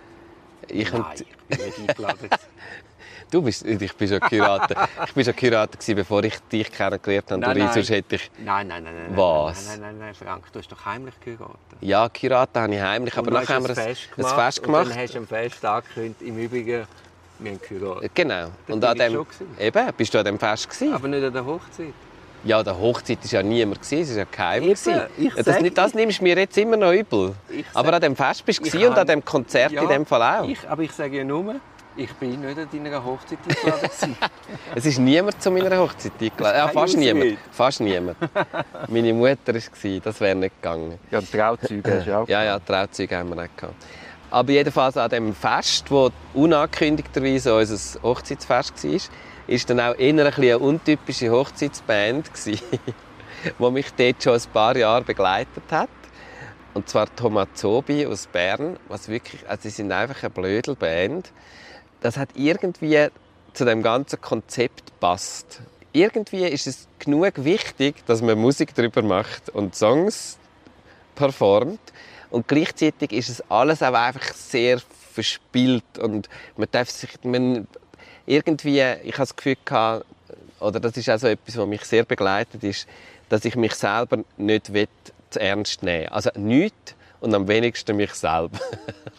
Ich 0.67 0.91
Nein, 0.91 1.03
und, 1.03 1.21
ich 1.21 1.37
bin 1.47 1.65
nicht 1.65 1.89
eingeladen. 1.89 2.29
du 3.33 3.41
bist, 3.41 3.65
ich 3.65 3.93
bin 3.95 4.07
schon 4.07 4.19
geheiratet. 4.19 4.77
ich 5.07 5.13
bin 5.13 5.25
schon 5.25 5.35
gewesen, 5.35 5.95
bevor 5.95 6.23
ich 6.23 6.39
dich 6.51 6.71
kennengelernt 6.71 7.31
habe. 7.31 7.41
Nein, 7.41 7.57
nein. 7.57 7.73
sonst 7.73 7.89
hätte 7.89 8.15
ich 8.15 8.31
Nein, 8.43 8.67
nein, 8.67 8.83
nein, 8.83 8.93
nein. 9.07 9.17
Was? 9.17 9.67
Nein, 9.67 9.79
nein, 9.81 9.97
nein, 9.97 9.99
nein, 10.07 10.13
Frank, 10.13 10.51
du 10.51 10.59
hast 10.59 10.71
doch 10.71 10.85
heimlich 10.85 11.19
geheiratet. 11.19 11.57
ja 11.81 12.07
geheiratet 12.07 12.55
habe 12.55 12.75
ich 12.75 12.81
heimlich, 12.81 13.17
aber 13.17 13.27
Und 13.27 13.33
nachher 13.33 13.55
haben 13.55 13.63
wir 13.67 13.71
ein, 13.71 13.77
ein 13.77 13.83
Fest 13.85 14.09
ein 14.11 14.15
gemacht. 14.15 14.35
Fest 14.35 14.59
Und 14.59 14.65
gemacht. 14.65 14.89
dann 14.89 14.97
hast 14.97 15.13
du 15.13 15.17
am 15.19 15.27
Fest 15.27 15.65
angekündigt, 15.65 16.21
im 16.21 16.37
Übrigen, 16.37 16.87
wir 17.39 17.51
haben 17.51 17.59
geheiratet. 17.67 18.11
Genau. 18.15 18.45
Und 18.67 18.79
bin 18.79 18.83
an 18.85 18.97
dem, 18.97 19.25
eben, 19.59 19.93
bist 19.97 20.13
du 20.13 20.19
an 20.19 20.25
dem 20.25 20.39
Fest 20.39 20.69
gewesen? 20.69 20.93
Aber 20.93 21.07
nicht 21.07 21.23
an 21.23 21.33
der 21.33 21.45
Hochzeit. 21.45 21.93
Ja, 22.45 22.61
der 22.61 22.77
Hochzeit 22.77 23.19
war 23.23 23.31
ja 23.31 23.43
niemand, 23.43 23.79
es 23.81 23.91
war 23.91 24.17
ja 24.17 24.25
geheim. 24.29 24.63
Eben, 24.63 24.71
ich 25.17 25.33
das, 25.33 25.45
sag- 25.45 25.75
das 25.75 25.93
nimmst 25.93 26.19
du 26.19 26.23
mir 26.23 26.37
jetzt 26.37 26.57
immer 26.57 26.75
noch 26.75 26.91
übel. 26.91 27.33
Aber 27.73 27.93
an 27.93 28.01
dem 28.01 28.15
Fest 28.17 28.45
bist 28.45 28.73
du 28.73 28.87
und 28.87 28.97
an 28.97 29.07
dem 29.07 29.23
Konzert 29.23 29.71
Ja, 29.71 29.81
in 29.81 29.87
dem 29.87 30.05
Fall 30.05 30.21
auch. 30.21 30.47
Ich, 30.49 30.69
aber 30.69 30.81
ich 30.81 30.91
sage 30.91 31.17
ja 31.17 31.23
nur, 31.23 31.55
ich 31.95 32.11
bin 32.13 32.41
nicht 32.41 32.57
an 32.57 32.67
deiner 32.71 33.03
Hochzeit 33.03 33.39
eingeladen. 33.47 34.15
Es 34.75 34.85
ist 34.85 34.99
niemand 34.99 35.41
zu 35.41 35.51
meiner 35.51 35.77
Hochzeit 35.77 36.13
eingeladen. 36.19 36.57
Ja, 36.57 36.67
fast 36.67 36.97
niemand. 36.97 37.37
Fast 37.51 37.79
niemand. 37.81 38.17
Meine 38.87 39.13
Mutter 39.13 39.53
war 39.53 39.55
es, 39.55 39.71
das 40.03 40.21
wäre 40.21 40.35
nicht 40.35 40.61
gegangen. 40.61 40.99
ja, 41.11 41.21
Trauzeuge 41.21 41.97
hast 41.97 42.07
du 42.07 42.17
auch. 42.17 42.27
Ja, 42.27 42.43
ja, 42.43 42.59
Trauzeuge 42.59 43.17
haben 43.17 43.29
wir 43.29 43.41
nicht 43.43 43.57
gehabt. 43.57 43.75
Aber 44.31 44.51
jedenfalls 44.51 44.97
an 44.97 45.09
dem 45.09 45.35
Fest, 45.35 45.91
wo 45.91 46.09
unangekündigterweise 46.33 47.55
unser 47.55 48.01
Hochzeitsfest 48.01 48.83
war, 48.83 48.99
ist 49.45 49.69
dann 49.69 49.79
auch 49.79 49.95
eher 49.95 50.13
ein 50.13 50.19
eine 50.19 50.59
untypische 50.59 51.29
Hochzeitsband 51.29 52.33
gewesen, 52.33 52.59
die 53.59 53.71
mich 53.71 53.93
dort 53.93 54.23
schon 54.23 54.33
ein 54.33 54.41
paar 54.51 54.75
Jahre 54.75 55.03
begleitet 55.03 55.63
hat. 55.69 55.89
Und 56.73 56.89
zwar 56.89 57.13
Tomazobi 57.15 58.07
aus 58.07 58.25
Bern, 58.25 58.77
was 58.87 59.07
wirklich, 59.07 59.47
also 59.47 59.61
sie 59.63 59.69
sind 59.69 59.91
einfach 59.91 60.23
eine 60.23 60.31
Blödelband. 60.31 61.31
Das 62.03 62.17
hat 62.17 62.31
irgendwie 62.35 63.07
zu 63.53 63.63
dem 63.63 63.81
ganzen 63.81 64.19
Konzept 64.19 64.99
passt. 64.99 65.61
Irgendwie 65.93 66.45
ist 66.45 66.67
es 66.67 66.87
genug 66.99 67.45
wichtig, 67.45 68.05
dass 68.07 68.21
man 68.21 68.37
Musik 68.37 68.75
darüber 68.75 69.01
macht 69.01 69.49
und 69.49 69.73
Songs 69.73 70.37
performt. 71.15 71.79
Und 72.29 72.49
gleichzeitig 72.49 73.13
ist 73.13 73.29
es 73.29 73.49
alles 73.49 73.81
auch 73.81 73.93
einfach 73.93 74.33
sehr 74.33 74.81
verspielt 75.13 75.97
und 75.97 76.27
man 76.57 76.67
darf 76.71 76.89
sich, 76.89 77.09
man, 77.23 77.67
irgendwie, 78.25 78.81
ich 79.03 79.13
habe 79.13 79.23
das 79.23 79.35
Gefühl 79.37 79.57
gehabt, 79.63 80.05
oder 80.59 80.81
das 80.81 80.97
ist 80.97 81.07
also 81.07 81.27
etwas, 81.27 81.55
was 81.55 81.67
mich 81.67 81.85
sehr 81.85 82.03
begleitet 82.03 82.65
ist, 82.65 82.85
dass 83.29 83.45
ich 83.45 83.55
mich 83.55 83.75
selber 83.75 84.25
nicht 84.35 84.73
will, 84.73 84.89
zu 85.29 85.39
ernst 85.39 85.83
nehmen 85.83 86.09
Also 86.09 86.31
nicht 86.35 86.95
und 87.21 87.33
am 87.33 87.47
wenigsten 87.47 87.95
mich 87.95 88.13
selber. 88.13 88.59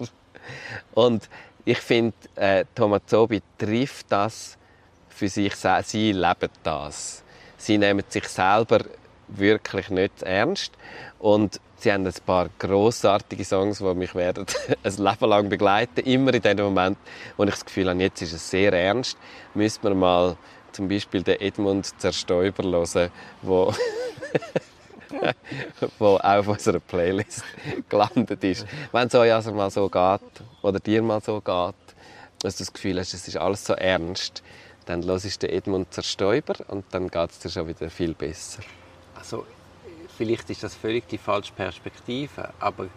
und 0.94 1.30
ich 1.64 1.78
finde, 1.78 2.14
äh, 2.36 2.64
Tomazobi 2.74 3.42
trifft 3.58 4.06
das 4.10 4.58
für 5.08 5.28
sich 5.28 5.54
selbst. 5.54 5.90
Sie 5.90 6.12
leben 6.12 6.50
das. 6.62 7.22
Sie 7.56 7.78
nehmen 7.78 8.04
sich 8.08 8.28
selber 8.28 8.80
wirklich 9.28 9.88
nicht 9.88 10.22
ernst. 10.22 10.72
Und 11.18 11.60
sie 11.76 11.92
haben 11.92 12.06
ein 12.06 12.14
paar 12.26 12.50
grossartige 12.58 13.44
Songs, 13.44 13.78
die 13.78 13.94
mich 13.94 14.14
werden 14.14 14.46
ein 14.82 14.96
Leben 14.96 15.28
lang 15.28 15.48
begleiten. 15.48 16.00
Immer 16.00 16.34
in 16.34 16.42
dem 16.42 16.60
Moment, 16.60 16.98
wo 17.36 17.44
ich 17.44 17.50
das 17.50 17.64
Gefühl 17.64 17.88
habe, 17.88 18.00
jetzt 18.00 18.20
ist 18.20 18.32
es 18.32 18.50
sehr 18.50 18.72
ernst, 18.72 19.16
müssen 19.54 19.82
wir 19.82 19.94
mal 19.94 20.36
zum 20.72 20.88
Beispiel 20.88 21.22
den 21.22 21.40
Edmund 21.40 21.98
Zerstäuber 22.00 22.64
hören, 22.64 23.10
wo 23.42 23.72
wo 25.98 26.16
auch 26.16 26.22
auf 26.22 26.48
unserer 26.48 26.80
Playlist 26.80 27.44
gelandet 27.88 28.42
ist. 28.44 28.66
Wenn 28.92 29.08
es 29.08 29.14
euch 29.14 29.32
also 29.32 29.52
mal 29.52 29.70
so 29.70 29.88
geht, 29.88 30.20
oder 30.62 30.80
dir 30.80 31.02
mal 31.02 31.20
so 31.20 31.40
geht, 31.40 31.74
dass 32.40 32.56
du 32.56 32.64
das 32.64 32.72
Gefühl 32.72 32.98
hast, 32.98 33.14
es 33.14 33.26
ist 33.26 33.36
alles 33.36 33.64
so 33.64 33.74
ernst, 33.74 34.42
dann 34.86 35.04
hörst 35.04 35.42
du 35.42 35.46
den 35.46 35.56
Edmund 35.56 35.92
Zerstäuber 35.92 36.54
und 36.68 36.84
dann 36.90 37.08
geht 37.08 37.30
es 37.30 37.38
dir 37.38 37.50
schon 37.50 37.68
wieder 37.68 37.88
viel 37.90 38.14
besser. 38.14 38.62
Also, 39.14 39.46
vielleicht 40.16 40.50
ist 40.50 40.62
das 40.62 40.74
völlig 40.74 41.08
die 41.08 41.18
falsche 41.18 41.52
Perspektive, 41.52 42.50
aber 42.60 42.88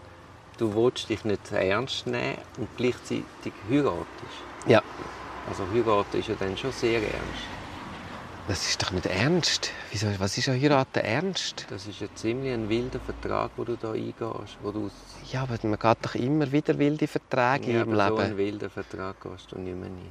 du 0.57 0.73
willst 0.75 1.09
dich 1.09 1.23
nicht 1.23 1.51
ernst 1.51 2.07
nehmen 2.07 2.37
und 2.57 2.67
gleichzeitig 2.75 3.53
heiratest. 3.69 4.07
Ja. 4.65 4.81
Also 5.49 5.63
heiraten 5.73 6.19
ist 6.19 6.27
ja 6.27 6.35
dann 6.37 6.57
schon 6.57 6.71
sehr 6.71 6.99
ernst. 6.99 7.66
Das 8.47 8.65
ist 8.69 8.81
doch 8.81 8.91
nicht 8.91 9.05
ernst. 9.05 9.71
Wieso, 9.91 10.07
was 10.19 10.37
ist 10.37 10.47
an 10.47 10.59
Heiraten 10.61 10.99
ernst? 10.99 11.65
Das 11.69 11.85
ist 11.85 11.99
ja 11.99 12.07
ziemlich 12.15 12.53
ein 12.53 12.69
wilder 12.69 12.99
Vertrag, 13.01 13.51
wo 13.57 13.65
du 13.65 13.75
da 13.75 13.91
eingehst. 13.91 14.57
Wo 14.61 14.71
du 14.71 14.89
Ja, 15.33 15.41
aber 15.43 15.57
man 15.63 15.77
geht 15.77 15.97
doch 16.01 16.15
immer 16.15 16.49
wieder 16.49 16.77
wilde 16.79 17.07
Verträge 17.07 17.73
ja, 17.73 17.81
im 17.81 17.91
aber 17.91 18.07
so 18.07 18.15
Leben. 18.15 18.25
einen 18.25 18.37
wilden 18.37 18.69
Vertrag 18.69 19.19
gehst 19.21 19.51
du 19.51 19.59
nicht 19.59 19.75
mehr 19.75 19.89
nie. 19.89 20.09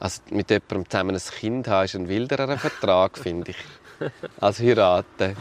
Also 0.00 0.22
mit 0.30 0.48
jemandem 0.48 0.88
zusammen 0.88 1.14
ein 1.14 1.20
Kind 1.20 1.68
haben, 1.68 1.84
ist 1.84 1.94
ein 1.94 2.08
wilderer 2.08 2.56
Vertrag, 2.56 3.18
finde 3.18 3.50
ich. 3.50 3.56
Als 4.40 4.60
heiraten. 4.60 5.36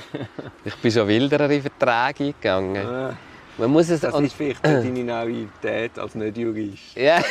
Ich 0.66 0.76
bin 0.76 0.92
schon 0.92 1.08
wilderere 1.08 1.62
Verträge 1.62 2.26
eingegangen. 2.26 3.16
Man 3.58 3.72
muss 3.72 3.90
es... 3.90 4.02
Das 4.02 4.20
ist 4.20 4.34
vielleicht 4.34 4.66
deine 4.66 5.04
Naivität 5.04 5.98
als 5.98 6.14
Nicht-Jurist. 6.14 6.96
Ja. 6.96 7.24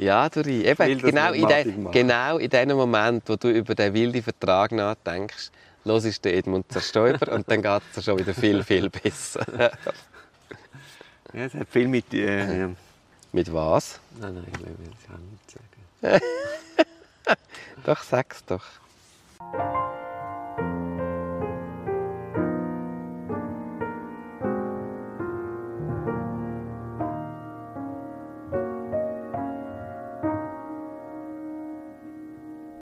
Ja. 0.00 0.26
Eben, 0.26 0.98
das 0.98 1.02
genau, 1.02 1.32
in 1.32 1.90
genau 1.90 2.38
in 2.38 2.50
dem 2.50 2.76
Moment, 2.76 3.28
wo 3.28 3.36
du 3.36 3.50
über 3.50 3.74
den 3.74 3.94
wilden 3.94 4.22
Vertrag 4.22 4.72
nachdenkst, 4.72 5.50
los 5.84 6.04
ist 6.04 6.24
der 6.24 6.36
Edmund 6.36 6.70
Zerstäuber 6.72 7.32
und 7.32 7.50
dann 7.50 7.62
geht 7.62 7.82
es 7.94 8.04
schon 8.04 8.18
wieder 8.18 8.34
viel, 8.34 8.62
viel 8.64 8.90
besser. 8.90 9.72
Ja, 11.32 11.44
es 11.44 11.54
hat 11.54 11.68
viel 11.68 11.86
mit... 11.86 12.12
Äh. 12.12 12.66
Mit 13.30 13.52
was? 13.52 14.00
Nein, 14.18 14.34
nein, 14.34 14.46
ich 14.52 14.58
will 14.58 14.90
es 14.90 15.06
auch 15.08 16.10
nicht 16.10 16.20
sagen. 16.20 16.20
Doch, 17.84 18.02
sag's 18.02 18.44
doch. 18.44 18.64